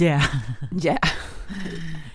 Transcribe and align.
Yeah. 0.00 0.24
Yeah. 0.82 0.98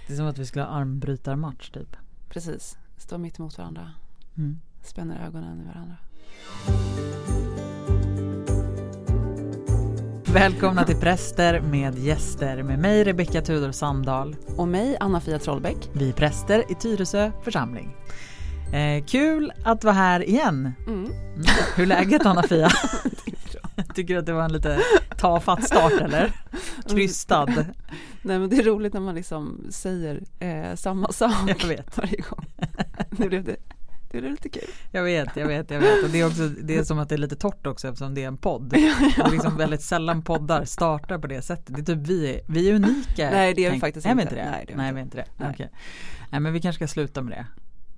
Det 0.08 0.14
är 0.14 0.18
som 0.18 0.28
att 0.28 0.38
vi 0.38 0.46
skulle 0.46 0.66
ha 0.66 0.72
armbrytarmatch 0.72 1.70
typ. 1.70 1.96
Precis, 2.30 2.78
stå 2.98 3.18
mitt 3.18 3.40
emot 3.40 3.58
varandra. 3.58 3.92
Mm. 4.38 4.60
Spänner 4.84 5.26
ögonen 5.26 5.62
i 5.62 5.68
varandra. 5.68 5.96
Välkomna 10.34 10.84
till 10.84 10.96
Präster 10.96 11.62
med 11.62 11.98
gäster 11.98 12.64
med 12.64 12.80
mig 12.80 13.04
Rebecka 13.04 13.42
Tudor 13.42 13.72
Sandahl. 13.72 14.36
Och 14.58 14.68
mig, 14.68 14.98
Anna-Fia 15.00 15.40
Trollbäck. 15.40 15.90
Vi 15.94 16.10
är 16.10 16.14
präster 16.14 16.72
i 16.72 16.76
Tyresö 16.76 17.32
församling. 17.44 17.96
Eh, 18.74 19.06
kul 19.06 19.52
att 19.64 19.84
vara 19.84 19.96
här 19.96 20.30
igen. 20.30 20.74
Mm. 20.88 21.06
Mm. 21.06 21.14
Hur 21.76 21.84
är 21.84 21.88
läget 21.88 22.26
Anna-Fia? 22.26 22.70
Tycker 23.96 24.14
du 24.14 24.20
att 24.20 24.26
det 24.26 24.34
var 24.34 24.44
en 24.44 24.54
lite 24.54 24.80
tafatt 25.18 25.64
start 25.64 26.02
eller? 26.02 26.32
Krystad. 26.96 27.46
Nej 28.22 28.40
men 28.40 28.50
det 28.50 28.56
är 28.58 28.64
roligt 28.64 28.94
när 28.94 29.02
man 29.02 29.16
liksom 29.16 29.66
säger 29.70 30.22
eh, 30.40 30.76
samma 30.76 31.08
sak 31.12 31.34
Jag 31.48 31.68
vet. 31.68 31.98
varje 31.98 32.22
gång. 32.30 32.46
Det 33.12 33.28
blev, 33.30 33.44
det, 33.44 33.56
det 34.12 34.20
blev 34.20 34.32
lite 34.32 34.50
kul. 34.50 34.70
Jag 34.92 35.04
vet, 35.04 35.30
jag 35.36 35.48
vet, 35.48 35.72
jag 35.72 35.80
vet. 35.80 36.04
Och 36.04 36.10
det 36.10 36.20
är 36.22 36.28
också 36.28 36.48
det 36.48 36.76
är 36.78 36.84
som 36.84 37.00
att 37.00 37.10
det 37.10 37.16
är 37.16 37.18
lite 37.18 37.36
torrt 37.36 37.68
också 37.68 37.88
eftersom 37.88 38.14
det 38.16 38.24
är 38.24 38.28
en 38.28 38.38
podd. 38.38 38.70
Det 38.70 38.78
är 38.88 39.32
liksom 39.32 39.58
väldigt 39.58 39.82
sällan 39.82 40.22
poddar 40.22 40.66
startar 40.66 41.18
på 41.20 41.28
det 41.28 41.42
sättet. 41.42 41.76
Det 41.76 41.82
är 41.82 41.96
typ 41.96 42.08
vi, 42.08 42.34
är- 42.36 42.42
vi 42.48 42.70
är 42.70 42.74
unika. 42.76 43.30
Nej, 43.32 43.54
det 43.54 43.66
är 43.66 43.72
vi 43.72 43.80
faktiskt 43.80 44.06
är 44.08 44.16
vi 44.16 44.22
inte. 44.22 44.36
inte 44.36 44.46
det? 44.46 44.52
Nej, 44.52 44.64
det 44.68 44.74
är 44.74 44.78
Nej, 44.78 44.88
inte. 44.90 44.94
vi 44.96 45.00
är 45.00 45.04
inte 45.04 45.18
det. 45.18 45.26
Nej. 45.38 45.50
Okej. 45.54 45.70
Nej, 46.32 46.42
men 46.42 46.54
vi 46.54 46.62
kanske 46.62 46.78
ska 46.88 46.94
sluta 46.94 47.22
med 47.22 47.32
det. 47.38 47.46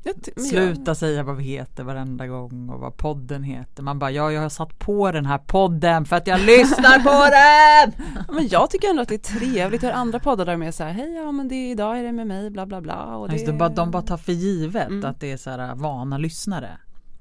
Jag 0.03 0.15
Sluta 0.45 0.95
säga 0.95 1.23
vad 1.23 1.35
vi 1.37 1.43
heter 1.43 1.83
varenda 1.83 2.27
gång 2.27 2.69
och 2.69 2.79
vad 2.79 2.97
podden 2.97 3.43
heter. 3.43 3.83
Man 3.83 3.99
bara, 3.99 4.11
ja 4.11 4.31
jag 4.31 4.41
har 4.41 4.49
satt 4.49 4.79
på 4.79 5.11
den 5.11 5.25
här 5.25 5.37
podden 5.37 6.05
för 6.05 6.15
att 6.15 6.27
jag 6.27 6.39
lyssnar 6.45 6.99
på 6.99 7.29
den! 7.31 8.05
Men 8.35 8.47
jag 8.47 8.69
tycker 8.69 8.89
ändå 8.89 9.01
att 9.01 9.07
det 9.09 9.15
är 9.15 9.39
trevligt. 9.39 9.81
Har 9.83 9.91
andra 9.91 10.19
poddar 10.19 10.45
där 10.45 10.63
är 10.63 10.71
så 10.71 10.83
här, 10.83 10.91
hej 10.91 11.13
ja 11.15 11.31
men 11.31 11.47
det, 11.47 11.55
är- 11.55 11.71
idag 11.71 11.99
är 11.99 12.03
det 12.03 12.11
med 12.11 12.27
mig, 12.27 12.49
bla 12.49 12.65
bla 12.65 12.81
bla. 12.81 13.15
Och 13.17 13.31
Just 13.33 13.45
det, 13.45 13.53
bara, 13.53 13.69
de 13.69 13.91
bara 13.91 14.01
tar 14.01 14.17
för 14.17 14.31
givet 14.31 14.87
Mm. 14.87 15.05
att 15.09 15.19
det 15.19 15.31
är 15.31 15.37
så 15.37 15.49
här 15.49 15.75
vana 15.75 16.17
lyssnare. 16.17 16.77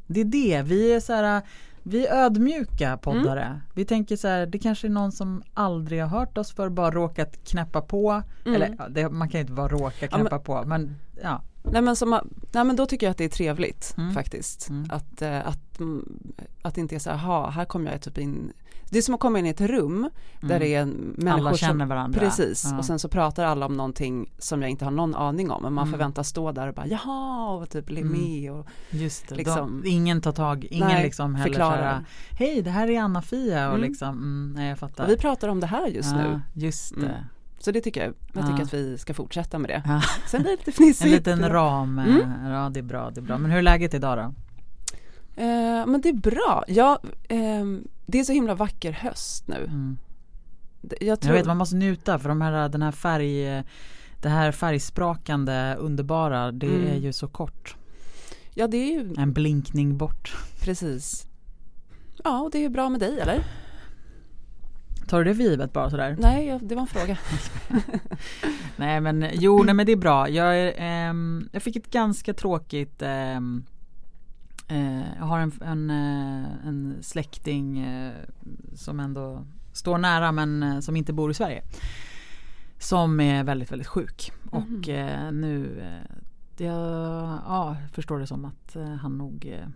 Det 0.07 0.21
är 0.21 0.25
det, 0.25 0.63
vi 0.63 0.93
är 0.93 1.01
så 1.01 1.13
här 1.13 1.43
vi 1.83 2.07
är 2.07 2.15
ödmjuka 2.25 2.97
poddare. 2.97 3.43
Mm. 3.45 3.59
Vi 3.75 3.85
tänker 3.85 4.17
så 4.17 4.29
här, 4.29 4.47
det 4.47 4.59
kanske 4.59 4.87
är 4.87 4.91
någon 4.91 5.13
som 5.13 5.43
aldrig 5.55 6.01
har 6.03 6.09
hört 6.09 6.39
oss 6.39 6.53
för 6.55 6.69
bara 6.69 6.91
råkat 6.91 7.45
knäppa 7.45 7.81
på. 7.81 8.23
Mm. 8.47 8.55
Eller 8.63 8.89
det, 8.91 9.09
man 9.11 9.29
kan 9.29 9.39
ju 9.39 9.41
inte 9.43 9.53
bara 9.53 9.69
råka 9.69 9.95
Ja, 10.01 10.09
men- 10.11 10.21
knäppa 10.21 10.39
på 10.39 10.63
men 10.67 10.97
ja. 11.23 11.43
Nej 11.63 11.83
men, 11.83 11.97
som, 11.97 12.21
nej 12.53 12.65
men 12.65 12.77
då 12.77 12.87
tycker 12.87 13.07
jag 13.07 13.11
att 13.11 13.19
det 13.19 13.25
är 13.25 13.29
trevligt 13.29 13.95
Mm. 13.99 14.15
faktiskt. 14.15 14.69
Mm. 14.69 14.91
Att, 14.91 15.23
eh, 15.23 15.47
att, 15.49 15.81
mm, 15.81 16.23
att 16.63 16.75
det 16.75 16.81
inte 16.81 16.95
är 16.95 16.99
så 16.99 17.11
här, 17.11 17.17
"Ha, 17.17 17.51
här 17.51 17.65
kommer 17.65 17.93
jag 17.93 18.01
typ 18.03 18.19
in. 18.19 18.53
Det 18.91 18.99
är 18.99 19.03
som 19.03 19.15
att 19.15 19.21
komma 19.21 19.39
in 19.39 19.47
i 19.47 19.49
ett 19.49 19.61
rum 19.61 20.11
där 20.41 20.59
det 20.61 20.75
är 20.75 20.85
människor 20.85 21.23
Mm. 21.23 21.33
Alla 21.35 21.55
känner 21.57 21.79
som, 21.81 21.89
varandra. 21.89 22.21
Precis, 22.21 22.69
Ja. 22.71 22.79
och 22.79 22.85
sen 22.85 22.99
så 22.99 23.09
pratar 23.09 23.45
alla 23.45 23.67
om 23.67 23.77
någonting 23.77 24.33
som 24.39 24.63
jag 24.63 24.71
inte 24.71 24.85
har 24.85 24.93
någon 24.93 25.15
aning 25.15 25.51
om. 25.51 25.63
Men 25.63 25.73
man 25.73 25.83
Mm. 25.83 25.93
förväntas 25.93 26.29
stå 26.29 26.53
där 26.53 26.69
och 26.69 26.75
bara 26.75 26.87
jaha 26.87 27.51
och 27.51 27.71
typ 27.71 27.91
Mm. 27.91 28.13
med 28.13 28.53
och 28.53 28.67
Just 28.91 29.29
det, 29.29 29.35
liksom- 29.35 29.81
de, 29.85 29.89
ingen 29.91 30.21
tar 30.21 30.33
tag, 30.33 30.65
ingen 30.71 30.89
Nej, 30.89 31.05
liksom 31.05 31.35
heller 31.35 31.49
förklarar. 31.53 32.05
Hej 32.39 32.63
det 32.63 32.71
här 32.71 32.91
är 32.91 33.01
Anna-Fia 33.01 33.69
och 33.69 33.77
Mm. 33.77 33.89
liksom, 33.89 34.09
mm, 34.09 34.53
nej 34.57 34.69
jag 34.69 34.79
fattar. 34.79 35.05
och 35.05 35.11
vi 35.11 35.17
pratar 35.17 35.49
om 35.49 35.61
det 35.61 35.67
här 35.67 35.87
just 35.87 36.13
ja, 36.13 36.17
nu. 36.23 36.41
Just 36.55 36.95
det. 37.01 37.25
Så 37.61 37.71
det 37.71 37.81
tycker 37.81 38.05
jag, 38.05 38.15
jag 38.33 38.47
tycker 38.47 38.59
Ja. 38.59 38.63
att 38.65 38.75
vi 38.75 38.99
ska 38.99 39.15
fortsätta 39.15 39.59
med 39.59 39.71
det. 39.71 39.83
Ja. 39.87 40.03
Sen 40.27 40.43
blir 40.43 40.51
det 40.51 40.57
lite 40.57 40.73
fnissigt. 40.73 41.05
En 41.27 41.39
liten 41.39 41.49
ram, 41.53 41.99
eh, 41.99 42.05
Mm. 42.05 42.53
ja 42.53 42.71
det 42.71 42.81
är 42.81 42.85
bra, 42.85 43.11
det 43.11 43.21
är 43.21 43.23
bra. 43.23 43.39
Men 43.39 43.51
hur 43.51 43.59
är 43.59 43.63
läget 43.63 43.95
idag 43.95 44.19
då? 44.19 44.23
Eh, 45.43 45.87
men 45.87 46.01
det 46.01 46.09
är 46.09 46.13
bra. 46.13 46.65
Ja, 46.69 47.01
ehm, 47.29 47.89
det 48.07 48.21
är 48.21 48.25
så 48.25 48.33
himla 48.33 48.55
vacker 48.55 48.93
höst 48.93 49.49
nu. 49.49 49.65
Mm. 49.65 49.99
Jag 51.01 51.21
tror, 51.21 51.35
Jag 51.35 51.39
vet 51.41 51.47
man 51.47 51.57
måste 51.57 51.77
njuta 51.77 52.19
för 52.19 52.29
de 52.29 52.41
här, 52.41 52.69
den 52.69 52.83
här 52.83 52.93
färg 52.93 53.63
Det 54.21 54.29
här 54.29 54.53
färgsprakande 54.53 55.75
underbara 55.79 56.53
det 56.53 56.67
Mm. 56.67 56.87
är 56.87 56.97
ju 56.97 57.13
så 57.13 57.29
kort 57.29 57.77
ja 58.55 58.67
det 58.67 58.77
är 58.77 58.93
ju 58.93 59.15
En 59.19 59.33
blinkning 59.33 59.97
bort 59.99 60.37
precis. 60.61 61.27
Ja, 62.25 62.41
och 62.41 62.51
det 62.51 62.65
är 62.65 62.69
bra 62.69 62.89
med 62.89 63.01
dig 63.01 63.21
eller? 63.21 63.45
Tar 65.11 65.19
du 65.19 65.25
det 65.25 65.35
för 65.35 65.43
givet 65.43 65.73
bara 65.73 65.91
sådär? 65.91 66.17
Nej, 66.19 66.47
jag, 66.47 66.65
det 66.65 66.75
var 66.75 66.83
en 66.83 66.89
fråga. 66.89 67.19
Nej 68.77 69.01
men 69.01 69.27
jo 69.33 69.63
nej 69.63 69.75
men 69.75 69.87
det 69.87 69.93
är 69.93 69.97
bra. 69.97 70.29
Jag, 70.29 70.75
ehm, 70.77 71.49
jag 71.53 71.63
fick 71.63 71.77
ett 71.77 71.91
ganska 71.91 72.35
tråkigt 72.35 73.03
ehm, 73.03 73.65
eh, 74.69 75.17
Jag 75.19 75.25
har 75.25 75.39
en, 75.39 75.53
en, 75.65 75.91
eh, 75.91 76.67
en 76.67 76.97
släkting 77.01 77.79
eh, 77.79 78.13
Som 78.75 79.01
ändå 79.01 79.47
står 79.73 79.99
nära 79.99 80.33
men 80.33 80.63
eh, 80.63 80.81
som 80.81 80.97
inte 80.97 81.13
bor 81.13 81.31
i 81.31 81.35
Sverige. 81.35 81.63
Som 82.79 83.21
är 83.21 83.45
väldigt 83.45 83.73
väldigt 83.73 83.89
sjuk. 83.89 84.33
Och 84.51 84.89
eh, 84.89 85.33
nu 85.33 85.81
eh, 85.81 86.17
det, 86.57 86.65
Ja 86.65 87.77
jag 87.81 87.91
förstår 87.91 88.19
det 88.19 88.27
som 88.27 88.45
att 88.45 88.77
eh, 88.77 88.95
han 88.95 89.19
nog 89.19 89.47
eh, 89.47 89.69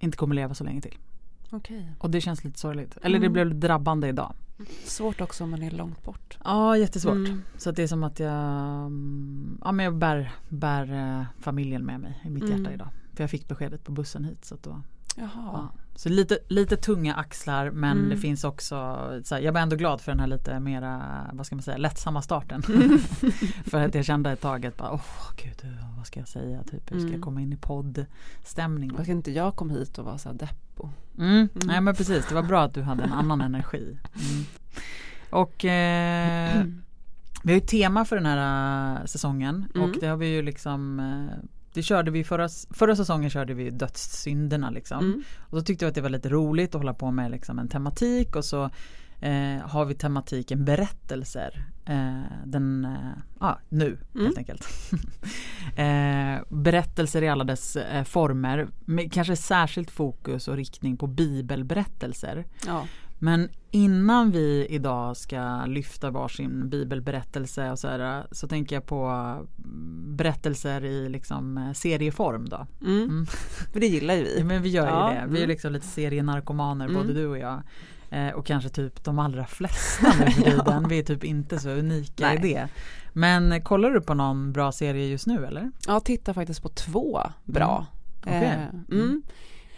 Inte 0.00 0.16
kommer 0.16 0.34
leva 0.34 0.54
så 0.54 0.64
länge 0.64 0.80
till 0.80 0.98
Okej. 1.50 1.92
Och 1.98 2.10
det 2.10 2.20
känns 2.20 2.44
lite 2.44 2.58
sorgligt 2.58 2.98
Eller 3.02 3.18
det 3.18 3.26
Mm. 3.26 3.32
blev 3.32 3.60
drabbande 3.60 4.08
idag 4.08 4.32
Svårt 4.84 5.20
också 5.20 5.44
om 5.44 5.50
man 5.50 5.62
är 5.62 5.70
långt 5.70 6.04
bort. 6.04 6.38
Ja 6.44 6.76
jättesvårt 6.76 7.12
Mm. 7.14 7.42
Så 7.58 7.70
det 7.70 7.82
är 7.82 7.86
som 7.86 8.04
att 8.04 8.20
jag 8.20 8.32
mm, 8.86 9.58
Ja 9.64 9.72
men 9.72 9.84
jag 9.84 9.96
bär, 9.96 10.32
bär 10.48 10.92
eh, 11.20 11.24
familjen 11.40 11.84
med 11.86 12.00
mig 12.00 12.20
i 12.24 12.30
mitt 12.30 12.42
Mm. 12.44 12.58
hjärta 12.58 12.72
idag 12.74 12.88
För 13.14 13.22
jag 13.22 13.30
fick 13.30 13.48
beskedet 13.48 13.84
på 13.84 13.92
bussen 13.92 14.24
hit 14.24 14.44
så 14.44 14.56
då 14.62 14.82
Jaha. 15.16 15.30
ja. 15.52 15.72
Så 15.94 16.08
lite, 16.08 16.38
lite 16.48 16.76
tunga 16.76 17.14
axlar 17.14 17.70
men 17.70 17.98
Mm. 17.98 18.10
det 18.10 18.16
finns 18.16 18.44
också 18.44 18.74
så 19.24 19.34
här, 19.34 19.42
Jag 19.42 19.52
var 19.52 19.60
ändå 19.60 19.76
glad 19.76 20.00
för 20.00 20.12
den 20.12 20.20
här 20.20 20.26
lite 20.26 20.60
mera 20.60 21.02
Vad 21.32 21.46
ska 21.46 21.54
man 21.56 21.62
säga 21.62 21.76
lättsamma 21.76 22.22
starten 22.22 22.62
För 23.66 23.86
att 23.86 23.94
jag 23.94 24.04
kände 24.04 24.30
ett 24.32 24.40
tag 24.40 24.66
att 24.66 24.76
bara, 24.76 24.92
åh 24.92 25.30
gud 25.36 25.76
vad 25.96 26.06
ska 26.06 26.20
jag 26.20 26.28
säga 26.28 26.62
typ 26.62 26.92
Hur 26.92 26.96
ska 26.98 27.06
jag 27.06 27.08
Mm. 27.08 27.20
komma 27.22 27.40
in 27.40 27.52
i 27.52 27.56
poddstämning 27.56 28.92
Varför 28.96 29.12
inte 29.12 29.30
jag 29.30 29.56
kom 29.56 29.70
hit 29.70 29.98
och 29.98 30.04
var 30.04 30.18
så 30.18 30.28
här 30.28 30.36
deppo. 30.36 30.88
Mm. 31.18 31.48
Nej 31.54 31.80
men 31.80 31.94
precis, 31.94 32.26
det 32.28 32.34
var 32.34 32.42
bra 32.42 32.62
att 32.62 32.74
du 32.74 32.82
hade 32.82 33.02
en 33.02 33.12
annan 33.12 33.40
energi. 33.40 33.98
Mm. 34.14 34.44
Och 35.30 35.64
eh, 35.64 36.64
vi 37.44 37.52
har 37.52 37.60
ju 37.60 37.66
tema 37.66 38.04
för 38.04 38.16
den 38.16 38.26
här 38.26 38.96
eh, 39.00 39.04
säsongen 39.06 39.66
Mm. 39.74 39.90
och 39.90 39.96
det 40.00 40.06
har 40.06 40.16
vi 40.16 40.26
ju 40.34 40.42
liksom 40.42 41.00
eh, 41.00 41.36
det 41.72 41.82
körde 41.82 42.10
vi 42.10 42.24
förra, 42.24 42.48
förra 42.70 42.96
säsongen 42.96 43.30
körde 43.30 43.54
vi 43.54 43.70
dödssynderna 43.70 44.70
liksom. 44.70 44.98
Mm. 44.98 45.22
Och 45.38 45.58
då 45.58 45.62
tyckte 45.62 45.84
vi 45.84 45.88
att 45.88 45.94
det 45.94 46.00
var 46.00 46.10
lite 46.10 46.28
roligt 46.28 46.74
att 46.74 46.80
hålla 46.80 46.94
på 46.94 47.10
med 47.10 47.30
liksom 47.30 47.58
en 47.58 47.68
tematik 47.68 48.36
och 48.36 48.44
så 48.44 48.70
eh, 49.20 49.58
har 49.62 49.84
vi 49.84 49.94
tematiken 49.94 50.64
berättelser. 50.64 51.64
Eh, 51.84 52.20
den, 52.44 52.84
eh, 52.84 53.46
ah, 53.48 53.54
nu 53.68 53.98
Mm. 54.14 54.26
helt 54.26 54.38
enkelt. 54.38 54.68
eh, 55.76 56.42
berättelser 56.48 57.22
i 57.22 57.28
alla 57.28 57.44
dess 57.44 57.76
eh, 57.76 58.04
former. 58.04 58.68
Med 58.84 59.12
kanske 59.12 59.36
särskilt 59.36 59.90
fokus 59.90 60.48
och 60.48 60.56
riktning 60.56 60.96
på 60.96 61.06
bibelberättelser. 61.06 62.44
Ja. 62.66 62.86
Men 63.22 63.48
innan 63.70 64.30
vi 64.30 64.66
idag 64.70 65.16
ska 65.16 65.64
lyfta 65.66 66.10
varsin 66.10 66.68
bibelberättelse 66.68 67.70
och 67.70 67.78
så, 67.78 67.88
här, 67.88 68.26
så 68.32 68.48
tänker 68.48 68.76
jag 68.76 68.86
på 68.86 69.36
berättelser 70.06 70.84
i 70.84 71.08
liksom 71.08 71.58
eh, 71.58 71.72
serieform 71.72 72.48
då. 72.48 72.66
Mm. 72.80 73.02
Mm. 73.02 73.26
För 73.72 73.80
det 73.80 73.86
gillar 73.86 74.14
ju 74.14 74.20
Ja, 74.26 74.34
vi. 74.36 74.44
men 74.44 74.62
vi 74.62 74.68
gör 74.68 74.86
ju 74.86 74.92
Ja, 74.92 75.06
det. 75.06 75.26
Vi 75.28 75.36
är 75.38 75.42
mm. 75.42 75.48
liksom 75.48 75.72
lite 75.72 75.86
serienarkomaner 75.86 76.84
Mm. 76.88 77.02
både 77.02 77.14
du 77.14 77.26
och 77.26 77.38
jag. 77.38 77.62
Eh, 78.10 78.28
och 78.28 78.46
kanske 78.46 78.68
typ 78.68 79.04
de 79.04 79.18
allra 79.18 79.46
flesta 79.46 80.06
nu 80.20 80.30
för 80.30 80.42
tiden. 80.50 80.88
Vi 80.88 80.98
är 80.98 81.02
typ 81.02 81.24
inte 81.24 81.58
så 81.58 81.70
unika 81.70 82.26
Nej. 82.26 82.36
i 82.36 82.40
det. 82.54 82.68
Men 83.12 83.62
kollar 83.62 83.90
du 83.90 84.00
på 84.00 84.14
någon 84.14 84.52
bra 84.52 84.72
serie 84.72 85.06
just 85.06 85.26
nu 85.26 85.46
eller? 85.46 85.70
Jag 85.86 86.04
tittar 86.04 86.32
faktiskt 86.32 86.62
på 86.62 86.68
två 86.68 87.20
bra. 87.44 87.86
Eh, 88.26 88.62
mm. 88.90 89.22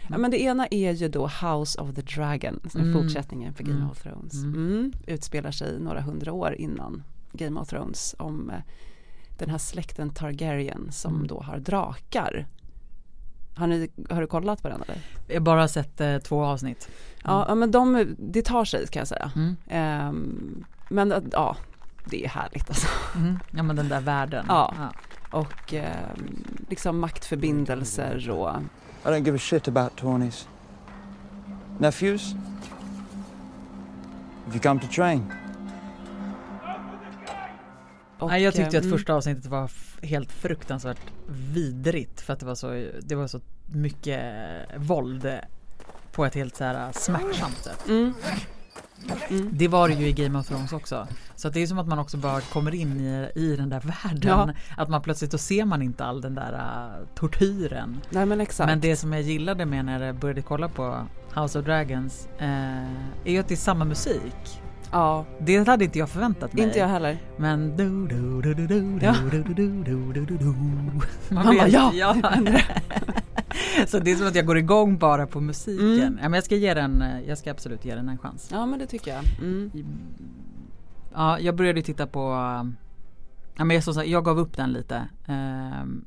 Ja, 0.09 0.17
men 0.17 0.31
det 0.31 0.41
ena 0.41 0.67
är 0.71 0.91
ju 0.91 1.07
då 1.07 1.27
House 1.27 1.81
of 1.81 1.93
the 1.95 2.01
Dragon, 2.01 2.59
Mm. 2.75 2.93
fortsättningen 2.93 3.53
för 3.53 3.63
Game 3.63 3.77
Mm. 3.77 3.89
of 3.89 4.01
Thrones. 4.01 4.33
Mm. 4.33 4.55
Mm. 4.55 4.93
Utspelar 5.07 5.51
sig 5.51 5.79
några 5.79 6.01
hundra 6.01 6.33
år 6.33 6.53
innan 6.55 7.03
Game 7.31 7.59
of 7.59 7.67
Thrones 7.69 8.15
om 8.19 8.49
eh, 8.49 8.55
den 9.37 9.49
här 9.49 9.57
släkten 9.57 10.09
Targaryen 10.09 10.91
som 10.91 11.15
Mm. 11.15 11.27
då 11.27 11.41
har 11.41 11.57
drakar. 11.59 12.47
Har, 13.55 13.67
ni, 13.67 13.89
har 14.09 14.21
du 14.21 14.27
kollat 14.27 14.61
på 14.61 14.69
den 14.69 14.81
eller? 14.81 15.01
Jag 15.27 15.35
har 15.35 15.39
bara 15.41 15.67
sett 15.67 16.01
eh, 16.01 16.17
två 16.17 16.43
avsnitt. 16.45 16.89
Ja, 17.23 17.45
ja, 17.47 17.55
men 17.55 17.71
de, 17.71 18.15
det 18.19 18.41
tar 18.41 18.65
sig 18.65 18.87
kan 18.87 18.99
jag 18.99 19.07
säga. 19.07 19.31
Mm. 19.35 19.55
Ehm, 19.67 20.65
men 20.89 21.13
ja, 21.31 21.57
det 22.05 22.25
är 22.25 22.29
härligt 22.29 22.69
alltså. 22.69 22.87
Mm. 23.15 23.39
Ja 23.51 23.63
men 23.63 23.75
den 23.75 23.89
där 23.89 24.01
världen. 24.01 24.45
Ja. 24.47 24.73
Och 25.33 25.73
ehm, 25.73 26.43
liksom 26.69 26.99
maktförbindelser 26.99 28.29
och 28.29 28.49
I 29.05 29.07
don't 29.07 29.25
give 29.25 29.35
a 29.35 29.39
shit 29.39 29.67
about 29.67 29.95
Tawnies. 29.95 30.47
Nephews? 31.79 32.35
Have 34.45 34.55
you 34.55 34.59
come 34.59 34.79
to 34.79 34.87
train? 34.87 35.33
Och, 38.19 38.29
Nej, 38.29 38.43
jag 38.43 38.53
tyckte 38.53 38.77
att 38.77 38.83
mm, 38.83 38.97
första 38.97 39.13
avsnittet 39.13 39.45
var 39.45 39.71
helt 40.01 40.31
fruktansvärt 40.31 41.01
vidrigt 41.53 42.21
för 42.21 42.33
att 42.33 42.39
det 42.39 42.45
var 42.45 42.55
så, 42.55 42.85
det 43.01 43.15
var 43.15 43.27
så 43.27 43.39
mycket 43.65 44.23
våld 44.77 45.39
på 46.11 46.25
ett 46.25 46.35
helt 46.35 46.55
så 46.55 46.63
här 46.63 46.91
smärtsamt 46.91 47.63
sätt. 47.63 47.87
Mm. 47.87 48.13
Mm. 49.29 49.49
Det 49.51 49.67
var 49.67 49.87
det 49.89 49.93
ju 49.95 50.07
i 50.07 50.11
Game 50.13 50.39
of 50.39 50.47
Thrones 50.47 50.73
också. 50.73 51.07
Så 51.35 51.49
det 51.49 51.61
är 51.63 51.67
som 51.67 51.79
att 51.79 51.87
man 51.87 51.99
också 51.99 52.17
bara 52.17 52.41
kommer 52.41 52.75
in 52.75 52.99
i, 52.99 53.29
i 53.35 53.55
den 53.55 53.69
där 53.69 53.79
världen. 54.03 54.21
Ja. 54.29 54.49
Att 54.83 54.89
man 54.89 55.01
plötsligt 55.01 55.31
då 55.31 55.37
ser 55.37 55.65
man 55.65 55.81
inte 55.81 56.05
all 56.05 56.21
den 56.21 56.35
där 56.35 56.53
uh, 56.53 57.07
tortyren. 57.15 57.99
Nej 58.09 58.25
men 58.25 58.41
exakt. 58.41 58.67
Men 58.67 58.79
det 58.79 58.95
som 58.95 59.13
jag 59.13 59.21
gillade 59.21 59.65
med 59.65 59.85
när 59.85 60.05
jag 60.05 60.15
började 60.15 60.41
kolla 60.41 60.69
på 60.69 61.07
House 61.35 61.59
of 61.59 61.65
Dragons 61.65 62.27
eh, 62.39 62.47
är 63.25 63.31
ju 63.31 63.39
att 63.39 63.47
det 63.47 63.53
är 63.53 63.55
samma 63.55 63.85
musik. 63.85 64.61
ja, 64.91 65.25
Det 65.41 65.67
hade 65.67 65.85
inte 65.85 65.99
jag 65.99 66.09
förväntat 66.09 66.53
mig. 66.53 66.63
inte 66.63 66.79
jag 66.79 66.87
heller. 66.87 67.17
Men 67.37 67.77
du 67.77 68.07
du 68.07 68.41
du 68.41 68.53
du 68.53 68.67
du 68.67 68.99
Ja. 69.05 69.15
du 69.31 69.43
du 69.43 69.53
du 69.53 69.83
du 69.83 70.13
du 70.13 70.25
du 70.25 70.37
du 70.37 70.45
Man 70.45 71.45
Han 71.45 71.55
bara, 71.57 71.65
vet- 71.65 71.93
ja! 71.93 72.13
Så 73.87 73.99
det 73.99 74.11
är 74.11 74.15
som 74.15 74.27
att 74.27 74.35
jag 74.35 74.45
går 74.45 74.57
igång 74.57 74.97
bara 74.97 75.27
på 75.27 75.41
musiken. 75.41 75.85
Mm. 75.89 76.17
Ja, 76.21 76.29
men 76.29 76.33
jag 76.33 76.43
ska 76.43 76.55
ge 76.55 76.73
den, 76.73 77.03
jag 77.27 77.37
ska 77.37 77.51
absolut 77.51 77.85
ge 77.85 77.95
den 77.95 78.09
en 78.09 78.17
chans. 78.17 78.49
Ja 78.51 78.65
men 78.65 78.79
det 78.79 78.87
tycker 78.87 79.11
jag. 79.11 79.23
Mm. 79.41 79.71
Ja, 81.13 81.39
jag 81.39 81.55
började 81.55 81.81
titta 81.81 82.07
på 82.07 82.21
Ja 83.55 83.63
men 83.65 83.75
jag, 83.75 83.83
sagt, 83.83 84.07
jag 84.07 84.25
gav 84.25 84.39
upp 84.39 84.57
den 84.57 84.71
lite. 84.73 85.07
Ehm, 85.27 86.05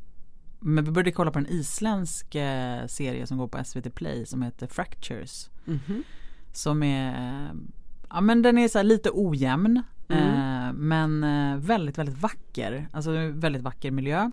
Men 0.60 0.84
vi 0.84 0.90
började 0.90 1.12
kolla 1.12 1.30
på 1.30 1.38
en 1.38 1.46
isländsk 1.46 2.34
eh, 2.34 2.86
serie 2.86 3.26
som 3.26 3.38
går 3.38 3.48
på 3.48 3.64
SVT 3.64 3.94
Play 3.94 4.26
som 4.26 4.42
heter 4.42 4.66
Fractures. 4.66 5.50
Mhm. 5.64 6.02
Som 6.52 6.82
är 6.82 7.50
Ja 8.10 8.20
men 8.20 8.42
den 8.42 8.58
är 8.58 8.68
så 8.68 8.82
lite 8.82 9.10
ojämn. 9.12 9.82
Mm. 10.08 10.24
eh, 10.68 10.72
Men 10.72 11.24
eh, 11.24 11.56
väldigt 11.58 11.98
väldigt 11.98 12.18
vacker. 12.18 12.88
Alltså 12.92 13.10
väldigt 13.32 13.62
vacker 13.62 13.90
miljö. 13.90 14.30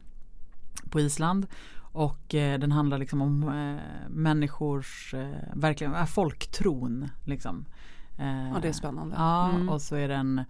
På 0.89 1.00
Island. 1.00 1.48
Och 1.94 2.36
eh, 2.36 2.60
den 2.60 2.72
handlar 2.72 2.98
liksom 2.98 3.22
om 3.22 3.44
eh, 3.44 4.10
människors, 4.10 5.13
eh, 5.13 5.30
verkligen, 5.54 5.94
äh, 5.95 6.06
folktron 6.06 7.10
liksom. 7.25 7.66
Eh, 8.18 8.50
Ja 8.50 8.60
det 8.62 8.68
är 8.68 8.74
spännande. 8.74 9.16
Ja, 9.18 9.50
Mm. 9.50 9.69
och 9.69 9.81
så 9.81 9.95
är 9.95 10.07
den 10.07 10.44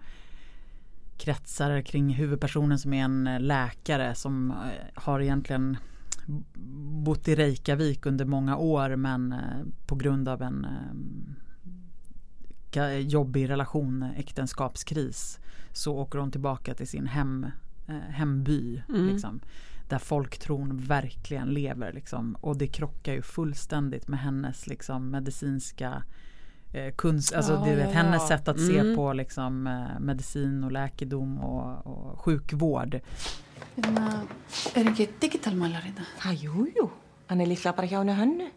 kretsar 1.17 1.81
kring 1.81 2.09
huvudpersonen 2.09 2.79
som 2.79 2.93
är 2.93 3.03
en 3.03 3.27
eh, 3.27 3.39
läkare 3.39 4.15
som 4.15 4.51
eh, 4.51 4.57
har 4.95 5.19
egentligen 5.19 5.77
bott 7.05 7.27
i 7.27 7.35
Reykjavik 7.35 8.05
under 8.05 8.25
många 8.25 8.57
år 8.57 8.95
men 8.95 9.31
eh, 9.31 9.39
på 9.87 9.95
grund 9.95 10.27
av 10.29 10.41
en 10.41 10.67
eh, 12.75 12.97
jobbig 12.97 13.49
relation, 13.49 14.03
eh, 14.03 14.19
äktenskapskris 14.19 15.39
så 15.71 15.95
åker 15.97 16.19
hon 16.19 16.31
tillbaka 16.31 16.73
till 16.73 16.87
sin 16.87 17.07
hem, 17.07 17.45
eh, 17.87 17.95
hemby. 17.95 18.81
Mm. 18.89 19.07
Liksom, 19.07 19.39
där 19.93 19.99
folktron 19.99 20.77
verkligen 20.77 21.47
lever. 21.53 21.93
Liksom, 21.93 22.35
och 22.41 22.57
det 22.57 22.67
krockar 22.67 23.13
ju 23.13 23.21
fullständigt 23.21 24.07
med 24.07 24.19
hennes 24.19 24.67
liksom, 24.67 25.09
medicinska 25.11 26.03
eh, 26.73 26.93
kunst, 26.95 27.33
alltså 27.33 27.53
Ja, 27.53 27.65
du 27.65 27.71
ja, 27.71 27.89
hennes 27.89 28.21
ja. 28.21 28.27
sätt 28.27 28.47
att 28.47 28.59
se 28.59 28.79
Mm. 28.79 28.95
på 28.95 29.13
liksom, 29.13 29.67
eh, 29.67 29.99
medicin 29.99 30.63
och 30.63 30.71
läkedom 30.71 31.37
och, 31.39 31.87
och 31.87 32.19
sjukvård. 32.19 32.99
Hérna, 33.75 34.21
er 34.75 34.87
ekki 34.89 35.07
digitalmælar 35.21 35.81
hérna? 35.81 36.03
Ha, 36.23 36.31
jú, 36.33 36.67
jú. 36.75 36.89
Hann 37.27 37.41
er 37.41 37.45
líklega 37.45 37.73
bara 37.77 37.87
hjá 37.87 37.97
henni 38.03 38.13
hönnu. 38.13 38.49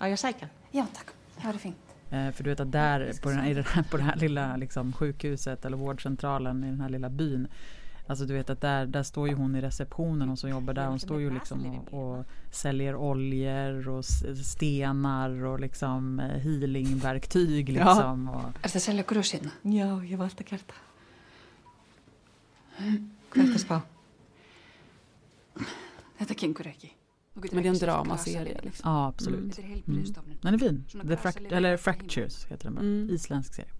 Á 0.00 0.04
ég 0.08 0.12
að 0.12 0.22
sækja 0.22 0.40
hann? 0.48 0.50
Já, 0.72 0.86
takk. 0.94 1.12
Það 1.42 1.54
er 1.54 1.58
fínt. 1.58 1.82
Eh, 2.10 2.30
för 2.32 2.44
du 2.44 2.50
vet 2.50 2.60
att 2.60 2.72
där 2.72 3.12
på, 3.22 3.28
den 3.28 3.38
här, 3.38 3.82
på 3.90 3.96
det 3.96 4.02
här 4.02 4.16
lilla 4.16 4.56
liksom, 4.56 4.92
sjukhuset 4.92 5.64
eller 5.64 5.76
vårdcentralen 5.76 6.64
i 6.64 6.66
den 6.70 6.80
här 6.80 6.88
lilla 6.88 7.08
byn 7.10 7.48
Alltså 8.08 8.24
du 8.26 8.34
vet 8.34 8.50
att 8.50 8.60
där, 8.60 8.86
där 8.86 9.02
står 9.02 9.28
ju 9.28 9.34
hon 9.34 9.56
i 9.56 9.60
receptionen 9.60 10.28
och 10.30 10.38
som 10.38 10.50
jobbar 10.50 10.74
där. 10.74 10.86
Hon 10.86 10.98
står 10.98 11.20
ju 11.20 11.30
liksom 11.30 11.66
och, 11.90 12.18
och 12.18 12.24
säljer 12.50 12.96
oljor 12.96 13.88
och 13.88 14.04
stenar 14.44 15.44
och 15.44 15.60
liksom 15.60 16.20
eh, 16.20 16.26
healingverktyg 16.26 17.68
Ja. 17.70 17.74
liksom. 17.84 18.28
Hérna? 19.32 19.50
Já, 19.62 20.02
ég 20.04 20.10
hef 20.10 20.20
alltaf 20.20 20.46
gert 20.52 20.66
það. 20.66 20.82
Hvað 23.32 23.42
er 23.42 23.52
það 23.52 23.60
spá? 23.64 23.80
Þetta 26.18 26.34
gengur 26.34 26.66
ekki. 26.70 26.92
Men 27.34 27.62
det 27.62 27.68
är 27.68 27.72
en 27.72 27.78
dramaserie 27.78 28.60
liksom. 28.62 28.90
ja 28.90 29.06
absolut. 29.08 29.58
Er 29.58 29.62
heilbriðstofnun. 29.62 30.38
Den 30.42 30.54
är 30.54 30.58
fin. 30.58 30.84
The 30.92 31.16
fract- 31.16 31.52
eller 31.52 31.76
Fractures 31.76 32.44
heter 32.44 32.64
den 32.64 32.74
bara. 32.74 32.80
Mm. 32.80 33.10
Isländsk 33.10 33.54
serie. 33.54 33.70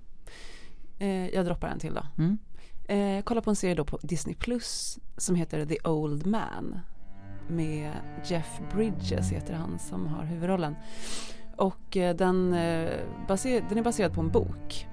Eh, 0.98 1.28
jag 1.34 1.46
droppar 1.46 1.68
en 1.68 1.78
till 1.78 1.94
då. 1.94 2.06
Mm. 2.18 2.38
Eh, 2.88 3.22
kolla 3.24 3.40
på 3.40 3.50
en 3.50 3.56
serie 3.56 3.74
då 3.74 3.84
på 3.84 3.98
Disney 4.02 4.34
Plus 4.34 4.98
som 5.16 5.34
heter 5.34 5.66
The 5.66 5.88
Old 5.88 6.26
Man. 6.26 6.78
Med 7.48 7.92
Jeff 8.24 8.60
Bridges 8.74 9.32
heter 9.32 9.54
han 9.54 9.78
som 9.78 10.06
har 10.06 10.24
huvudrollen. 10.24 10.76
Och 11.56 11.96
eh, 11.96 12.16
den, 12.16 12.54
eh, 12.54 12.90
baser, 13.28 13.64
den 13.68 13.78
är 13.78 13.82
baserad 13.82 14.14
på 14.14 14.20
en 14.20 14.30
bok. 14.30 14.86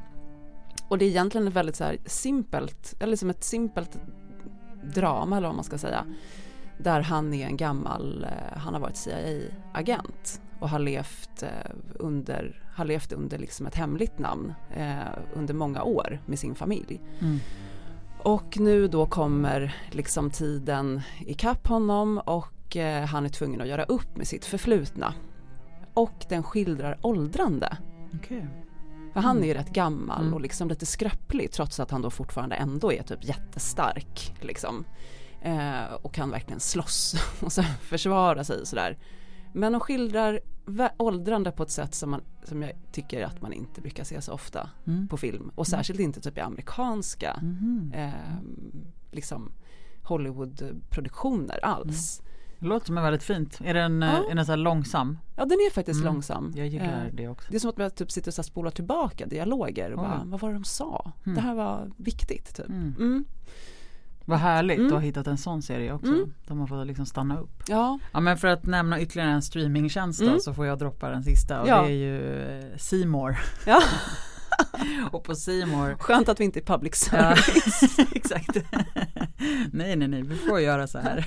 Och 0.88 0.98
det 0.98 1.06
är 1.06 1.10
egentligen 1.10 1.48
ett 1.48 1.54
väldigt 1.54 1.76
så 1.76 1.84
här 1.84 1.98
simpelt, 2.06 2.96
eller 3.00 3.16
som 3.16 3.30
ett 3.30 3.44
simpelt 3.44 4.00
drama 4.84 5.38
eller 5.38 5.48
vad 5.48 5.56
man 5.56 5.64
ska 5.64 5.78
säga. 5.78 6.06
Där 6.78 7.02
han 7.02 7.34
är 7.34 7.48
en 7.48 7.58
gammal, 7.58 8.24
eh, 8.24 8.58
han 8.58 8.74
har 8.74 8.82
varit 8.82 8.98
CIA-agent 8.98 10.42
och 10.60 10.70
har 10.70 10.80
levt 10.80 11.44
eh, 11.44 11.50
under, 11.96 12.64
har 12.74 12.86
levt 12.86 13.12
under 13.12 13.38
liksom 13.38 13.68
ett 13.68 13.76
hemligt 13.76 14.20
namn 14.20 14.54
eh, 14.76 14.98
under 15.34 15.54
många 15.54 15.84
år 15.84 16.22
med 16.26 16.40
sin 16.40 16.56
familj. 16.56 17.02
Mm. 17.20 17.40
Och 18.24 18.60
nu 18.60 18.88
då 18.88 19.06
kommer 19.06 19.76
liksom 19.92 20.32
tiden 20.32 21.02
ikapp 21.20 21.68
honom 21.68 22.18
och 22.18 22.78
eh, 22.78 23.06
han 23.06 23.26
är 23.26 23.30
tvungen 23.30 23.62
att 23.62 23.68
göra 23.68 23.84
upp 23.84 24.18
med 24.18 24.28
sitt 24.28 24.46
förflutna. 24.46 25.14
Och 25.94 26.26
den 26.30 26.44
skildrar 26.44 26.98
åldrande. 27.02 27.78
Okej. 28.16 28.48
För 29.14 29.20
han 29.20 29.32
Mm. 29.38 29.44
är 29.44 29.48
ju 29.48 29.54
rätt 29.54 29.70
gammal 29.74 30.22
Mm. 30.22 30.34
och 30.34 30.42
liksom 30.42 30.70
lite 30.70 30.86
skröplig 30.86 31.52
trots 31.52 31.80
att 31.80 31.92
han 31.92 32.02
då 32.02 32.10
fortfarande 32.10 32.56
ändå 32.56 32.94
är 32.94 33.04
typ 33.04 33.24
jättestark. 33.24 34.36
Liksom. 34.42 34.86
Eh, 35.42 35.94
och 36.02 36.14
kan 36.14 36.30
verkligen 36.30 36.60
slåss 36.60 37.16
och 37.42 37.52
försvara 37.82 38.44
sig 38.44 38.66
sådär. 38.66 38.98
Men 39.54 39.72
de 39.72 39.80
skildrar 39.82 40.40
åldrande 40.98 41.52
på 41.52 41.64
ett 41.64 41.72
sätt 41.72 41.96
som, 41.96 42.12
man, 42.12 42.22
som 42.44 42.62
jag 42.62 42.72
tycker 42.92 43.26
att 43.26 43.42
man 43.42 43.54
inte 43.54 43.82
brukar 43.82 44.04
se 44.04 44.22
så 44.22 44.34
ofta 44.34 44.70
Mm. 44.88 45.08
på 45.08 45.18
film. 45.18 45.52
Och 45.56 45.68
särskilt 45.68 46.00
inte 46.00 46.22
typ 46.22 46.38
i 46.38 46.42
amerikanska 46.42 47.42
eh, 47.94 48.10
liksom 49.12 49.52
Hollywoodproduktioner 50.04 51.66
alls. 51.66 52.22
Det 52.60 52.66
låter 52.68 52.86
som 52.86 52.98
är 52.98 53.02
väldigt 53.02 53.24
fint. 53.24 53.60
Är 53.64 53.74
den, 53.74 54.02
Ja. 54.02 54.30
är 54.32 54.36
den 54.36 54.46
så 54.46 54.56
långsam? 54.56 55.18
Ja 55.36 55.46
den 55.46 55.52
är 55.58 55.72
faktiskt 55.72 56.02
Mm. 56.02 56.14
långsam. 56.14 56.52
Jag 56.56 56.68
gillar 56.68 57.06
Eh, 57.06 57.14
det 57.14 57.28
också. 57.28 57.48
det 57.52 57.56
är 57.58 57.60
som 57.60 57.70
att 57.70 57.78
man 57.78 57.92
typ 57.92 58.12
sitter 58.12 58.30
och 58.30 58.34
så 58.36 58.44
spolar 58.44 58.72
tillbaka 58.72 59.26
dialoger 59.26 59.92
och 59.94 60.00
Oj. 60.04 60.08
bara, 60.08 60.24
vad 60.26 60.40
var 60.40 60.50
det 60.50 60.56
de 60.56 60.64
sa? 60.64 61.12
Mm. 61.26 61.36
Det 61.36 61.42
här 61.42 61.56
var 61.56 61.92
viktigt 61.98 62.56
typ. 62.56 62.70
Mm. 62.70 63.26
Mm. 64.26 64.40
Vad 64.40 64.40
härligt 64.40 64.78
Mm. 64.78 64.88
att 64.88 64.94
ha 64.94 65.00
hittat 65.00 65.28
en 65.28 65.38
sån 65.38 65.62
serie 65.62 65.94
också. 65.94 66.12
Mm. 66.12 66.34
Där 66.48 66.56
man 66.56 66.68
får 66.68 66.86
liksom 66.86 67.06
stanna 67.06 67.38
upp. 67.40 67.64
Ja, 67.68 68.00
Ja 68.14 68.20
men 68.20 68.38
för 68.38 68.48
att 68.48 68.66
nämna 68.66 69.00
ytterligare 69.02 69.30
en 69.32 69.42
streamingtjänst 69.42 70.20
då, 70.20 70.26
Mm. 70.28 70.40
så 70.40 70.54
får 70.54 70.66
jag 70.66 70.80
droppa 70.80 71.10
den 71.10 71.24
sista 71.24 71.62
och 71.62 71.68
Ja. 71.68 71.82
det 71.82 71.88
är 71.92 71.96
ju 71.96 73.02
eh, 73.02 73.06
More. 73.08 73.38
ja. 73.66 73.82
och 75.12 75.24
på 75.24 75.36
C 75.36 75.66
More 75.66 75.96
skönt 76.00 76.30
att 76.30 76.40
vi 76.40 76.44
inte 76.44 76.60
är 76.60 76.64
public 76.64 77.10
Ja, 77.12 77.36
service. 77.36 78.00
exakt. 78.16 78.58
nej, 79.72 79.96
nej, 79.96 80.08
nej, 80.08 80.22
vi 80.22 80.36
får 80.36 80.60
göra 80.60 80.88
så 80.88 81.00
här. 81.00 81.18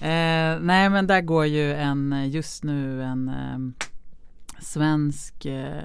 eh, 0.00 0.60
nej, 0.60 0.90
men 0.90 1.06
där 1.06 1.20
går 1.20 1.46
ju 1.46 1.72
en, 1.74 2.30
just 2.30 2.64
nu 2.64 3.02
en 3.02 3.28
eh, 3.28 3.86
svensk, 4.60 5.44
eh, 5.44 5.82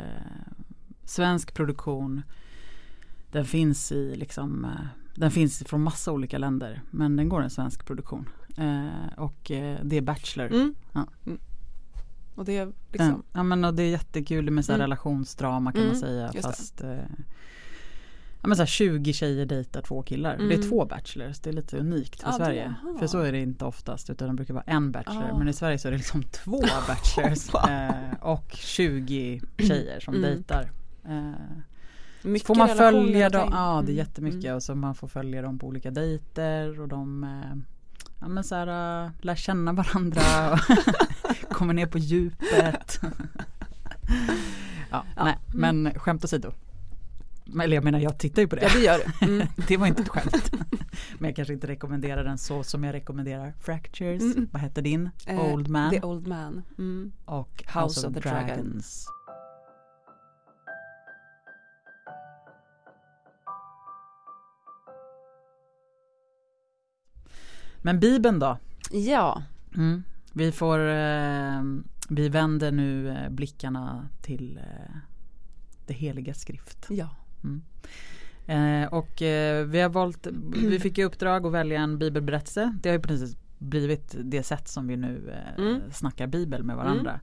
svensk 1.06 1.54
produktion. 1.54 2.22
Den 3.32 3.46
finns 3.46 3.92
i 3.92 4.16
liksom, 4.16 4.66
eh, 4.66 4.88
den 5.20 5.32
finns 5.32 5.64
från 5.68 5.82
massa 5.84 6.12
olika 6.12 6.38
länder, 6.38 6.82
men 6.92 7.16
den 7.16 7.30
går 7.30 7.42
en 7.42 7.50
svensk 7.50 7.86
produktion. 7.86 8.30
Eh, 8.58 9.14
och 9.18 9.52
eh, 9.52 9.80
det 9.84 9.98
är 9.98 10.02
Bachelor. 10.02 10.48
Mm. 10.48 10.76
Ja. 10.94 11.08
Mm. 11.26 11.40
Och 12.36 12.46
det 12.46 12.58
är 12.58 12.72
liksom, 12.92 13.24
Ja 13.34 13.44
men 13.44 13.66
och 13.66 13.74
det 13.74 13.84
är 13.84 13.90
jättekul 13.90 14.52
med 14.52 14.66
så 14.66 14.72
Mm. 14.72 14.82
relationsdrama 14.82 15.72
kan 15.72 15.82
Mm, 15.82 15.92
man 15.94 16.00
säga 16.00 16.22
just 16.24 16.36
det. 16.36 16.42
fast 16.42 16.82
eh, 16.84 16.98
Ja 18.42 18.48
men 18.48 18.56
så 18.56 18.62
här 18.62 18.68
20 18.68 19.14
tjejer 19.14 19.46
dejtar 19.46 19.82
två 19.82 20.04
killar. 20.04 20.38
Det 20.38 20.44
är 20.54 20.58
Mm. 20.58 20.70
två 20.70 20.86
bachelors, 20.86 21.40
det 21.40 21.50
är 21.50 21.54
lite 21.54 21.78
unikt 21.78 22.22
för 22.22 22.30
det- 22.32 22.36
Sverige. 22.38 22.76
jaha. 22.84 22.98
För 23.00 23.08
så 23.08 23.20
är 23.20 23.32
det 23.32 23.40
inte 23.40 23.66
oftast 23.66 24.10
utan 24.10 24.28
det 24.28 24.34
brukar 24.34 24.54
vara 24.54 24.64
en 24.68 24.92
bachelor. 24.92 25.30
Ah. 25.34 25.38
Men 25.38 25.48
i 25.48 25.54
Sverige 25.54 25.78
så 25.80 25.88
är 25.88 25.92
det 25.92 25.98
liksom 25.98 26.24
två 26.24 26.62
bachelors 26.88 27.56
eh, 27.70 28.14
och 28.22 28.52
20 28.54 29.42
tjejer 29.58 30.00
som 30.00 30.14
Mm. 30.16 30.30
dejtar. 30.30 30.72
Mycket 32.22 32.48
får 32.48 32.56
man 32.56 32.68
följa 32.70 33.30
dem, 33.30 33.50
ja 33.52 33.82
det 33.86 33.92
är 33.92 33.94
Mm. 33.94 33.96
jättemycket 33.96 34.44
Mm. 34.44 34.56
och 34.56 34.64
så 34.64 34.76
man 34.76 34.96
får 34.96 35.08
följa 35.08 35.42
dem 35.42 35.60
på 35.60 35.68
olika 35.68 35.92
dejter 35.92 36.80
och 36.82 36.88
de 36.88 37.24
eh, 37.24 37.58
Ja 38.22 38.28
men 38.28 38.44
så 38.44 38.56
här, 38.56 39.04
äh, 39.06 39.12
lär 39.22 39.36
känna 39.36 39.74
varandra 39.74 40.22
och 41.50 41.50
kommer 41.56 41.74
ner 41.74 41.86
på 41.88 41.98
djupet. 41.98 43.00
ja, 44.92 45.04
Ja. 45.16 45.24
nej, 45.24 45.38
men 45.54 45.94
skämt 45.96 46.24
åsido. 46.24 46.52
Eller 47.64 47.76
jag 47.76 47.84
menar 47.84 48.00
jag 48.00 48.20
tittar 48.20 48.42
ju 48.42 48.48
på 48.48 48.56
det. 48.56 48.62
Ja 48.62 48.70
det 48.74 48.80
gör 48.80 48.98
det. 49.20 49.26
Mm. 49.26 49.48
det 49.68 49.78
var 49.78 49.88
inte 49.88 50.02
ett 50.02 50.10
skämt. 50.10 50.52
men 51.20 51.28
jag 51.30 51.36
kanske 51.36 51.54
inte 51.54 51.68
rekommenderar 51.68 52.24
den 52.24 52.38
så 52.38 52.64
som 52.64 52.84
jag 52.84 52.94
rekommenderar 52.94 53.54
Fractures. 53.60 54.22
Mm. 54.22 54.50
Vad 54.52 54.62
hette 54.62 54.82
din? 54.82 55.10
Eh, 55.26 55.40
Old 55.54 55.68
Man. 55.68 55.92
The 55.92 56.02
Old 56.02 56.28
Man. 56.28 56.62
Mm. 56.78 57.12
och 57.26 57.64
House, 57.74 58.08
of, 58.08 58.18
of 58.18 58.24
the 58.24 58.30
Dragons. 58.30 59.06
Dragon. 59.06 59.19
Men 67.82 68.00
Bibeln 68.00 68.40
då? 68.40 68.58
Ja, 68.92 69.44
Mm. 69.76 70.04
Vi 70.34 70.52
får, 70.52 70.80
eh, 70.90 71.64
vi 72.10 72.30
vänder 72.30 72.72
nu 72.72 73.10
eh, 73.10 73.30
blickarna 73.30 74.08
till 74.22 74.58
eh, 74.58 74.96
det 75.88 75.94
heliga 75.94 76.34
skrift. 76.34 76.86
ja. 76.90 77.10
Eh, 78.48 78.94
och 78.94 79.22
eh, 79.22 79.66
vi 79.66 79.82
har 79.82 79.90
valt, 79.90 80.28
vi 80.70 80.80
fick 80.80 80.98
i 80.98 81.04
uppdrag 81.04 81.46
att 81.46 81.52
välja 81.54 81.82
en 81.82 82.00
bibelberättelse. 82.00 82.76
Det 82.82 82.90
har 82.90 82.94
ju 82.98 83.02
precis 83.02 83.38
blivit 83.58 84.16
det 84.24 84.44
sätt 84.44 84.68
som 84.68 84.88
vi 84.88 84.98
nu 84.98 85.32
eh, 85.58 85.64
Mm. 85.66 85.82
snackar 85.92 86.28
bibel 86.28 86.64
med 86.64 86.76
varandra. 86.76 87.20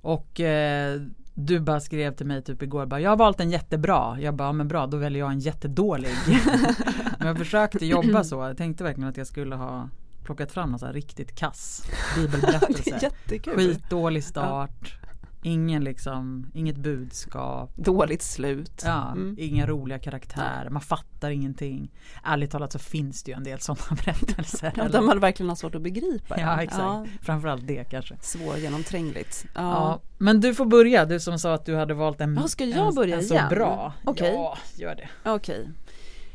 Och 0.00 0.40
eh, 0.40 1.00
du 1.34 1.60
bara 1.60 1.80
skrev 1.80 2.14
till 2.14 2.26
mig 2.26 2.42
typ 2.42 2.62
igår 2.62 2.86
bara, 2.86 3.00
jag 3.00 3.10
har 3.10 3.16
valt 3.16 3.40
en 3.40 3.50
jättebra. 3.50 4.20
Jag 4.20 4.34
bara, 4.34 4.48
ja, 4.48 4.52
men 4.52 4.68
bra 4.68 4.86
då 4.86 4.96
väljer 4.96 5.20
jag 5.20 5.32
en 5.32 5.40
jättedålig. 5.40 6.14
men 7.18 7.28
jag 7.28 7.38
försökte 7.38 7.86
jobba 7.86 8.24
så. 8.24 8.34
Jag 8.36 8.56
tänkte 8.56 8.84
verkligen 8.84 9.08
att 9.10 9.16
jag 9.16 9.26
skulle 9.26 9.56
ha 9.56 9.88
plockat 10.24 10.52
fram 10.52 10.70
någon 10.70 10.78
så 10.78 10.86
här 10.86 10.92
riktigt 10.92 11.34
kass 11.34 11.82
bibelberättelse. 12.16 13.10
Skitdålig 13.56 14.24
start. 14.24 14.98
Ingen 15.46 15.84
liksom, 15.84 16.50
inget 16.54 16.76
budskap. 16.76 17.70
Dåligt 17.76 18.22
slut. 18.22 18.82
Ja, 18.84 19.10
Mm. 19.12 19.34
inga 19.38 19.66
roliga 19.66 19.98
karaktärer, 19.98 20.70
man 20.70 20.82
fattar 20.82 21.30
ingenting. 21.30 21.90
Ärligt 22.24 22.50
talat 22.50 22.72
så 22.72 22.78
finns 22.78 23.22
det 23.22 23.30
ju 23.30 23.36
en 23.36 23.44
del 23.44 23.60
sådana 23.60 23.96
berättelser. 24.04 24.72
Ja, 24.76 24.88
där 24.88 25.00
man 25.00 25.20
verkligen 25.20 25.48
har 25.48 25.56
svårt 25.56 25.74
att 25.74 25.82
begripa. 25.82 26.40
ja 26.40 26.62
exakt, 26.62 26.82
Ja, 26.82 27.06
framförallt 27.22 27.66
det 27.66 27.84
kanske. 27.84 28.16
svårgenomträngligt. 28.20 29.46
Ja. 29.54 29.60
Ja. 29.60 30.00
Men 30.18 30.40
du 30.40 30.54
får 30.54 30.66
börja, 30.66 31.04
du 31.04 31.20
som 31.20 31.38
sa 31.38 31.54
att 31.54 31.66
du 31.66 31.76
hade 31.76 31.94
valt 31.94 32.20
en, 32.20 32.34
Ja, 32.40 32.48
ska 32.48 32.64
jag 32.64 32.88
en, 32.88 32.94
börja 32.94 33.16
en 33.16 33.24
så 33.24 33.34
igen? 33.34 33.48
bra. 33.48 33.92
Okej. 34.04 34.32
Ja, 34.34 34.58
gör 34.76 34.94
det. 34.94 35.08
Okej. 35.30 35.68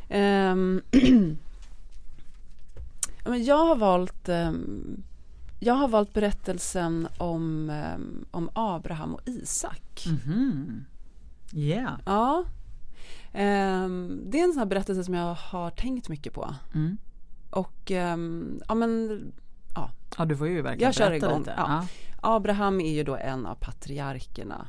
Ehm, 0.08 0.82
ja, 3.24 3.30
men 3.30 3.44
jag 3.44 3.66
har 3.66 3.76
valt 3.76 4.28
ehm, 4.28 5.02
jag 5.60 5.74
har 5.74 5.88
valt 5.88 6.12
berättelsen 6.12 7.08
om, 7.18 7.70
ehm, 7.70 8.24
om 8.30 8.50
Abraham 8.52 9.14
och 9.14 9.28
Isak. 9.28 10.06
Mhm. 10.06 10.84
Yeah. 11.52 11.92
Ja. 12.06 12.44
Ehm, 13.32 14.20
det 14.26 14.40
är 14.40 14.44
en 14.44 14.52
sån 14.52 14.58
här 14.58 14.66
berättelse 14.66 15.04
som 15.04 15.14
jag 15.14 15.34
har 15.34 15.70
tänkt 15.70 16.08
mycket 16.08 16.32
på. 16.32 16.54
Mm. 16.74 16.96
Och 17.50 17.90
ehm, 17.90 18.60
ja 18.68 18.74
men 18.74 19.22
Ja 20.18 20.24
du 20.24 20.36
får 20.36 20.48
ju 20.48 20.62
verkligen 20.62 20.88
Jag 20.88 20.94
kör 20.94 21.12
igång, 21.12 21.38
lite. 21.38 21.54
ja. 21.56 21.86
Abraham 22.20 22.80
är 22.80 22.92
ju 22.92 23.04
då 23.04 23.16
en 23.16 23.46
av 23.46 23.54
patriarkerna 23.54 24.66